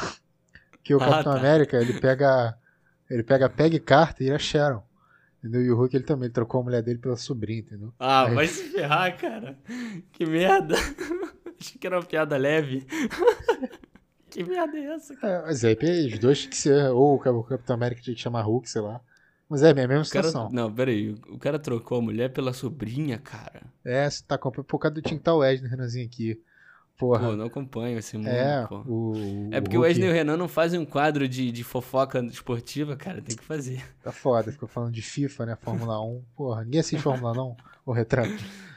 Que 0.82 0.94
o 0.94 0.98
Ah, 1.02 1.08
Capitão 1.08 1.32
tá. 1.34 1.38
América, 1.38 1.76
ele 1.78 1.94
pega. 2.00 2.56
Ele 3.08 3.22
pega 3.22 3.46
a 3.46 3.50
Peg 3.50 3.78
Carter 3.80 4.26
e 4.28 4.30
a 4.30 4.38
Sharon. 4.38 4.82
Entendeu? 5.38 5.62
E 5.62 5.70
o 5.70 5.76
Hulk 5.76 5.96
ele 5.96 6.04
também 6.04 6.26
ele 6.26 6.32
trocou 6.34 6.60
a 6.60 6.64
mulher 6.64 6.82
dele 6.82 6.98
pela 6.98 7.16
sobrinha, 7.16 7.60
entendeu? 7.60 7.92
Ah, 7.98 8.26
Aí- 8.26 8.34
vai 8.34 8.46
se 8.46 8.62
ferrar, 8.70 9.16
cara. 9.18 9.58
Que 10.12 10.24
merda. 10.26 10.74
Achei 11.60 11.78
que 11.78 11.86
era 11.86 11.96
uma 11.96 12.04
piada 12.04 12.36
leve. 12.36 12.86
que 14.30 14.44
merda 14.44 14.76
é 14.78 14.84
essa, 14.94 15.14
cara? 15.16 15.32
É, 15.38 15.42
mas 15.46 15.64
aí 15.64 15.76
os 16.12 16.18
dois 16.18 16.46
que 16.46 16.56
ser. 16.56 16.90
Ou 16.90 17.16
o 17.16 17.18
Cap- 17.18 17.36
o 17.36 17.42
Capitão 17.42 17.74
América 17.74 18.00
tinha 18.02 18.14
que 18.14 18.20
chamar 18.22 18.42
Hulk, 18.42 18.68
sei 18.68 18.80
lá. 18.82 19.00
Mas 19.48 19.62
é 19.64 19.70
a 19.70 19.74
mesma 19.74 19.86
O 19.94 19.96
cara, 19.96 20.02
situação. 20.04 20.48
não, 20.52 20.72
peraí. 20.72 21.10
O 21.28 21.38
cara 21.38 21.58
trocou 21.58 21.98
a 21.98 22.02
mulher 22.02 22.32
pela 22.32 22.52
sobrinha, 22.52 23.18
cara. 23.18 23.62
É, 23.84 24.08
você 24.08 24.22
tá 24.24 24.38
com 24.38 24.50
por 24.52 24.78
causa 24.78 24.94
do 24.94 25.02
tinha 25.02 25.16
que 25.18 25.22
estar 25.22 25.34
o 25.34 25.38
Wesley 25.38 25.68
Renanzinho 25.68 26.06
aqui. 26.06 26.40
Porra. 27.00 27.30
Pô, 27.30 27.36
não 27.36 27.46
acompanho 27.46 27.98
esse 27.98 28.16
mundo, 28.16 28.28
é, 28.28 28.66
pô. 28.68 28.82
o. 28.86 29.48
É 29.50 29.60
porque 29.60 29.76
o 29.76 29.80
Hulk 29.80 29.88
Wesley 29.90 30.06
e 30.08 30.10
o 30.10 30.14
Renan 30.14 30.36
não 30.36 30.46
fazem 30.46 30.78
um 30.78 30.84
quadro 30.84 31.26
de, 31.26 31.50
de 31.50 31.64
fofoca 31.64 32.20
esportiva, 32.26 32.94
cara. 32.94 33.20
Tem 33.22 33.34
que 33.36 33.42
fazer. 33.44 33.82
Tá 34.04 34.12
foda, 34.12 34.52
ficou 34.52 34.68
falando 34.68 34.92
de 34.92 35.02
FIFA, 35.02 35.46
né? 35.46 35.56
Fórmula 35.60 36.00
1. 36.00 36.22
Porra, 36.36 36.62
ninguém 36.64 36.80
assiste 36.80 37.02
Fórmula 37.02 37.32
1, 37.42 37.56
o 37.86 37.92
retrato. 37.92 38.32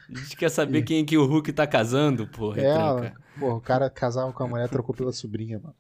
A 0.10 0.18
gente 0.18 0.36
quer 0.38 0.50
saber 0.50 0.82
quem 0.84 1.04
que 1.06 1.18
o 1.18 1.26
Hulk 1.26 1.52
tá 1.54 1.66
casando, 1.68 2.28
pô, 2.28 2.54
É, 2.56 2.62
retranca. 2.62 3.14
porra, 3.40 3.56
o 3.56 3.62
cara 3.62 3.90
casava 3.90 4.32
com 4.34 4.44
a 4.44 4.48
mulher, 4.48 4.68
trocou 4.70 4.96
pela 4.96 5.12
sobrinha, 5.12 5.60
mano. 5.60 5.76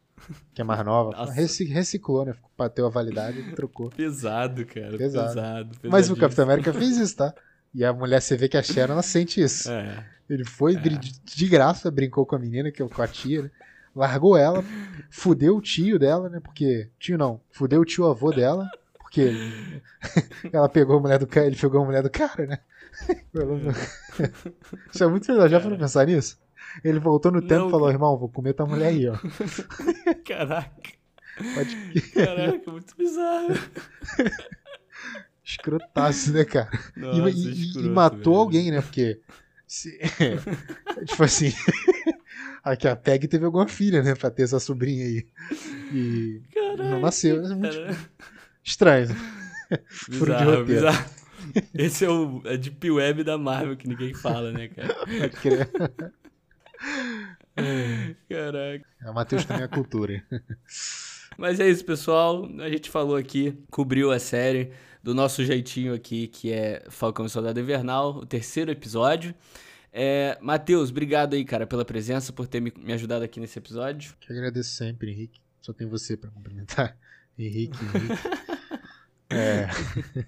Que 0.53 0.61
é 0.61 0.63
mais 0.63 0.83
nova. 0.85 1.25
Reci- 1.33 1.65
Reciclou, 1.65 2.23
né? 2.25 2.33
Bateu 2.57 2.85
a 2.85 2.89
validade 2.89 3.39
e 3.39 3.53
trocou. 3.55 3.89
Pesado, 3.89 4.65
cara. 4.65 4.97
Pesado. 4.97 5.27
Pesado. 5.33 5.77
Mas 5.83 6.09
o. 6.09 6.15
Capitão 6.15 6.45
América 6.45 6.71
fez 6.73 6.95
isso, 6.97 7.17
tá? 7.17 7.33
E 7.73 7.83
a 7.83 7.91
mulher, 7.91 8.21
você 8.21 8.37
vê 8.37 8.47
que 8.47 8.57
a 8.57 8.63
Sharon, 8.63 8.93
ela 8.93 9.01
sente 9.01 9.41
isso. 9.41 9.71
É. 9.71 10.05
Ele 10.29 10.45
foi 10.45 10.75
de, 10.75 10.97
de 10.97 11.47
graça, 11.47 11.89
brincou 11.91 12.25
com 12.25 12.35
a 12.35 12.39
menina, 12.39 12.71
que 12.71 12.81
é 12.81 12.87
com 12.87 13.01
a 13.01 13.07
tia, 13.07 13.43
né? 13.43 13.51
Largou 13.95 14.35
ela, 14.35 14.63
fudeu 15.09 15.57
o 15.57 15.61
tio 15.61 15.99
dela, 15.99 16.29
né? 16.29 16.39
Porque. 16.39 16.89
Tio 16.97 17.17
não, 17.17 17.39
fudeu 17.51 17.81
o 17.81 17.85
tio 17.85 18.07
avô 18.07 18.31
dela, 18.31 18.67
porque 18.97 19.31
ela 20.51 20.67
pegou 20.67 20.97
a 20.97 20.99
mulher 20.99 21.19
do 21.19 21.27
cara, 21.27 21.45
ele 21.45 21.55
pegou 21.55 21.81
a 21.81 21.85
mulher 21.85 22.01
do 22.01 22.09
cara, 22.09 22.47
né? 22.47 22.59
Isso 24.91 25.03
é 25.03 25.07
muito 25.07 25.31
legal, 25.31 25.49
já 25.49 25.59
foram 25.59 25.77
pensar 25.77 26.07
nisso? 26.07 26.39
Ele 26.83 26.99
voltou 26.99 27.31
no 27.31 27.41
tempo 27.41 27.67
e 27.67 27.71
falou, 27.71 27.89
irmão, 27.89 28.17
vou 28.17 28.29
comer 28.29 28.53
tua 28.53 28.65
mulher 28.65 28.87
aí, 28.87 29.07
ó. 29.07 29.15
Caraca. 30.25 30.91
Pode 31.53 32.01
Caraca, 32.11 32.71
muito 32.71 32.95
bizarro. 32.95 33.53
Escrotaço, 35.43 36.31
né, 36.33 36.45
cara? 36.45 36.69
E- 36.95 36.99
Nossa, 36.99 37.29
e, 37.29 37.33
e- 37.43 37.47
e 37.47 37.61
escroto, 37.67 37.89
matou 37.89 38.33
velho. 38.33 38.35
alguém, 38.39 38.71
né? 38.71 38.81
Porque. 38.81 39.19
se- 39.67 39.99
tipo 41.05 41.23
assim. 41.23 41.51
Aqui 42.63 42.87
a 42.87 42.95
Peg 42.95 43.27
teve 43.27 43.43
alguma 43.43 43.67
filha, 43.67 44.01
né? 44.01 44.15
Pra 44.15 44.31
ter 44.31 44.43
essa 44.43 44.57
sobrinha 44.59 45.05
aí. 45.05 45.27
E 45.91 46.41
Caraca, 46.53 46.83
não 46.83 47.01
nasceu. 47.01 47.43
É 47.45 47.55
muito 47.55 47.77
estranho. 48.63 49.07
Furo 49.89 50.33
de 50.37 50.43
roteiro. 50.43 50.65
bizarro. 50.65 51.05
Esse 51.73 52.05
é 52.05 52.09
o 52.09 52.41
é 52.45 52.55
Deep 52.55 52.89
Web 52.89 53.23
da 53.25 53.37
Marvel 53.37 53.75
que 53.75 53.85
ninguém 53.87 54.13
fala, 54.13 54.51
né, 54.53 54.69
cara? 54.69 54.95
Caraca. 58.29 58.85
A 59.01 59.11
Matheus 59.13 59.45
também 59.45 59.63
é 59.63 59.67
cultura. 59.67 60.23
Mas 61.37 61.59
é 61.59 61.69
isso, 61.69 61.83
pessoal. 61.85 62.49
A 62.59 62.69
gente 62.69 62.89
falou 62.89 63.15
aqui, 63.15 63.57
cobriu 63.69 64.11
a 64.11 64.19
série 64.19 64.71
do 65.03 65.13
nosso 65.13 65.43
jeitinho 65.43 65.93
aqui, 65.93 66.27
que 66.27 66.51
é 66.51 66.85
Falcão 66.89 67.25
e 67.25 67.29
Soldado 67.29 67.59
Invernal, 67.59 68.15
o 68.15 68.25
terceiro 68.25 68.71
episódio. 68.71 69.35
É, 69.91 70.37
Matheus, 70.41 70.89
obrigado 70.89 71.33
aí, 71.33 71.43
cara, 71.43 71.67
pela 71.67 71.83
presença, 71.83 72.31
por 72.31 72.47
ter 72.47 72.61
me, 72.61 72.73
me 72.77 72.93
ajudado 72.93 73.23
aqui 73.23 73.39
nesse 73.39 73.59
episódio. 73.59 74.15
Que 74.21 74.31
agradeço 74.31 74.71
sempre, 74.71 75.11
Henrique. 75.11 75.41
Só 75.61 75.73
tem 75.73 75.85
você 75.85 76.15
pra 76.15 76.31
cumprimentar. 76.31 76.97
Henrique, 77.37 77.77
Henrique. 77.83 78.23
É. 79.29 79.65
Muito 79.65 80.27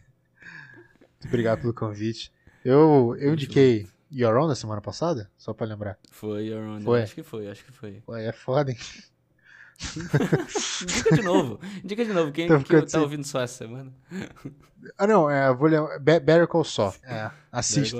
obrigado 1.28 1.62
pelo 1.62 1.74
convite. 1.76 2.32
Eu, 2.64 3.16
eu 3.20 3.34
indiquei 3.34 3.88
Your 4.12 4.36
On 4.38 4.48
na 4.48 4.56
semana 4.56 4.82
passada, 4.82 5.30
só 5.38 5.54
pra 5.54 5.68
lembrar. 5.68 6.00
Foi, 6.10 6.46
Your 6.46 6.64
Honor. 6.64 6.82
Foi? 6.82 7.02
Acho 7.04 7.14
que 7.14 7.22
foi, 7.22 7.48
acho 7.48 7.64
que 7.64 7.72
foi. 7.72 8.02
Ué, 8.08 8.26
é 8.26 8.32
foda, 8.32 8.72
hein? 8.72 8.78
Indica 10.84 11.16
de 11.16 11.22
novo. 11.22 11.60
Indica 11.84 12.06
de 12.06 12.14
novo. 12.14 12.32
Quem, 12.32 12.46
Então, 12.46 12.60
fica 12.60 12.86
tá 12.86 13.02
ouvindo 13.02 13.24
só 13.26 13.42
essa 13.42 13.58
semana? 13.66 13.92
Ah, 14.98 15.08
não, 15.08 15.30
é, 15.30 15.54
vou 15.54 15.68
lembrar. 15.68 16.00
Be- 16.00 16.20
Better 16.20 16.48
Call 16.48 16.64
Saul. 16.64 16.94
É, 17.04 17.30
assista. 17.52 17.98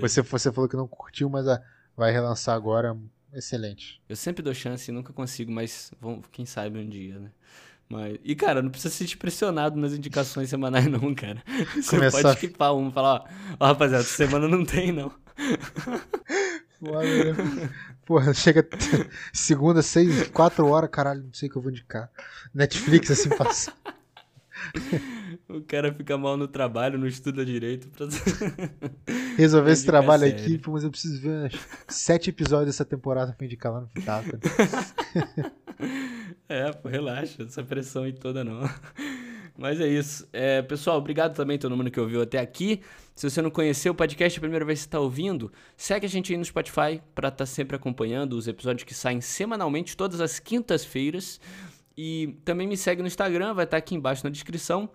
Você, 0.00 0.22
você 0.22 0.52
falou 0.52 0.68
que 0.68 0.76
não 0.76 0.86
curtiu, 0.86 1.28
mas 1.30 1.46
ah, 1.48 1.62
vai 1.96 2.12
relançar 2.12 2.54
agora. 2.54 2.96
Excelente. 3.32 4.00
Eu 4.08 4.16
sempre 4.16 4.42
dou 4.42 4.54
chance 4.54 4.90
e 4.90 4.94
nunca 4.94 5.12
consigo, 5.12 5.50
mas 5.50 5.90
quem 6.30 6.46
sabe 6.46 6.78
um 6.78 6.88
dia, 6.88 7.18
né? 7.18 7.30
Mas, 7.88 8.18
e, 8.24 8.34
cara, 8.34 8.62
não 8.62 8.70
precisa 8.70 8.90
se 8.92 8.98
sentir 8.98 9.16
pressionado 9.18 9.76
nas 9.78 9.92
indicações 9.92 10.48
semanais, 10.48 10.86
não, 10.86 11.14
cara. 11.14 11.42
Você 11.76 11.96
Começar- 11.96 12.22
pode 12.22 12.36
skipar 12.36 12.74
um 12.74 12.88
e 12.88 12.92
falar, 12.92 13.14
ó, 13.14 13.26
ó, 13.60 13.66
rapaziada, 13.66 14.04
semana 14.04 14.48
não 14.48 14.64
tem, 14.64 14.90
não. 14.92 15.12
Foda, 16.84 17.34
né? 17.34 17.70
Porra, 18.04 18.34
chega 18.34 18.66
segunda, 19.32 19.80
seis, 19.80 20.28
quatro 20.28 20.66
horas, 20.66 20.90
caralho, 20.90 21.22
não 21.22 21.32
sei 21.32 21.48
o 21.48 21.52
que 21.52 21.58
eu 21.58 21.62
vou 21.62 21.70
indicar. 21.70 22.10
Netflix, 22.52 23.10
assim, 23.10 23.30
passa. 23.30 23.72
O 25.48 25.62
cara 25.62 25.92
fica 25.92 26.16
mal 26.16 26.36
no 26.36 26.46
trabalho, 26.46 26.98
não 26.98 27.06
estuda 27.06 27.44
direito. 27.44 27.88
Pra... 27.88 28.06
Resolver 29.36 29.72
esse 29.72 29.84
trabalho 29.84 30.26
aqui, 30.26 30.60
mas 30.66 30.84
eu 30.84 30.90
preciso 30.90 31.20
ver 31.20 31.52
sete 31.88 32.30
episódios 32.30 32.66
dessa 32.66 32.84
temporada 32.84 33.32
pra 33.32 33.46
indicar 33.46 33.72
lá 33.72 33.80
no 33.80 33.88
Pitaco. 33.88 34.30
É, 36.46 36.70
pô, 36.72 36.88
relaxa, 36.88 37.42
essa 37.42 37.62
pressão 37.64 38.04
aí 38.04 38.12
toda 38.12 38.44
não. 38.44 38.60
Mas 39.56 39.80
é 39.80 39.86
isso. 39.86 40.28
É, 40.32 40.62
pessoal, 40.62 40.98
obrigado 40.98 41.34
também 41.34 41.56
a 41.56 41.58
todo 41.60 41.76
mundo 41.76 41.90
que 41.90 42.00
ouviu 42.00 42.22
até 42.22 42.38
aqui. 42.38 42.80
Se 43.14 43.30
você 43.30 43.40
não 43.40 43.50
conheceu 43.50 43.92
o 43.92 43.94
podcast, 43.94 44.38
a 44.38 44.40
primeira 44.40 44.64
vez 44.64 44.80
que 44.80 44.86
está 44.86 44.98
ouvindo, 44.98 45.52
segue 45.76 46.04
a 46.06 46.08
gente 46.08 46.32
aí 46.32 46.38
no 46.38 46.44
Spotify 46.44 47.00
para 47.14 47.28
estar 47.28 47.46
sempre 47.46 47.76
acompanhando 47.76 48.32
os 48.32 48.48
episódios 48.48 48.82
que 48.82 48.92
saem 48.92 49.20
semanalmente, 49.20 49.96
todas 49.96 50.20
as 50.20 50.40
quintas-feiras. 50.40 51.40
E 51.96 52.36
também 52.44 52.66
me 52.66 52.76
segue 52.76 53.00
no 53.00 53.06
Instagram, 53.06 53.54
vai 53.54 53.64
estar 53.64 53.76
aqui 53.76 53.94
embaixo 53.94 54.24
na 54.24 54.30
descrição. 54.30 54.90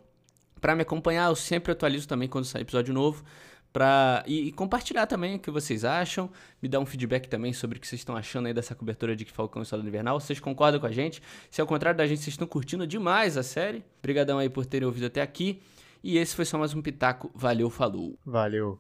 Para 0.60 0.76
me 0.76 0.82
acompanhar, 0.82 1.30
eu 1.30 1.36
sempre 1.36 1.72
atualizo 1.72 2.06
também 2.06 2.28
quando 2.28 2.44
sai 2.44 2.62
episódio 2.62 2.94
novo, 2.94 3.24
Pra, 3.72 4.24
e, 4.26 4.48
e, 4.48 4.52
compartilhar 4.52 5.06
também 5.06 5.36
o 5.36 5.40
que 5.40 5.52
vocês 5.52 5.86
acham. 5.86 6.30
Me 6.62 6.68
dar 6.68 6.80
um 6.80 6.86
feedback 6.86 7.28
também 7.28 7.54
sobre 7.54 7.78
o 7.78 7.82
que 7.82 7.88
vocês 7.88 8.02
estão 8.02 8.16
achando 8.16 8.48
aí 8.48 8.54
dessa 8.54 8.74
cobertura 8.74 9.16
de 9.16 9.26
que 9.26 9.32
Falcão 9.32 9.62
e 9.62 9.66
Soldado 9.66 9.88
Invernal. 9.88 10.20
Vocês 10.20 10.40
concordam 10.40 10.80
com 10.80 10.88
a 10.88 10.92
gente? 10.92 11.22
Se 11.52 11.62
ao 11.62 11.68
contrário 11.68 11.98
da 11.98 12.08
gente, 12.08 12.20
vocês 12.22 12.34
estão 12.34 12.48
curtindo 12.48 12.88
demais 12.88 13.38
a 13.38 13.44
série. 13.44 13.84
Obrigadão 14.00 14.40
aí 14.40 14.50
por 14.50 14.66
terem 14.66 14.88
ouvido 14.88 15.06
até 15.06 15.22
aqui. 15.22 15.62
E 16.04 16.18
esse 16.18 16.36
foi 16.36 16.46
só 16.46 16.58
mais 16.58 16.74
um 16.74 16.82
Pitaco. 16.82 17.30
Valeu, 17.36 17.70
falou. 17.70 18.18
Valeu. 18.26 18.80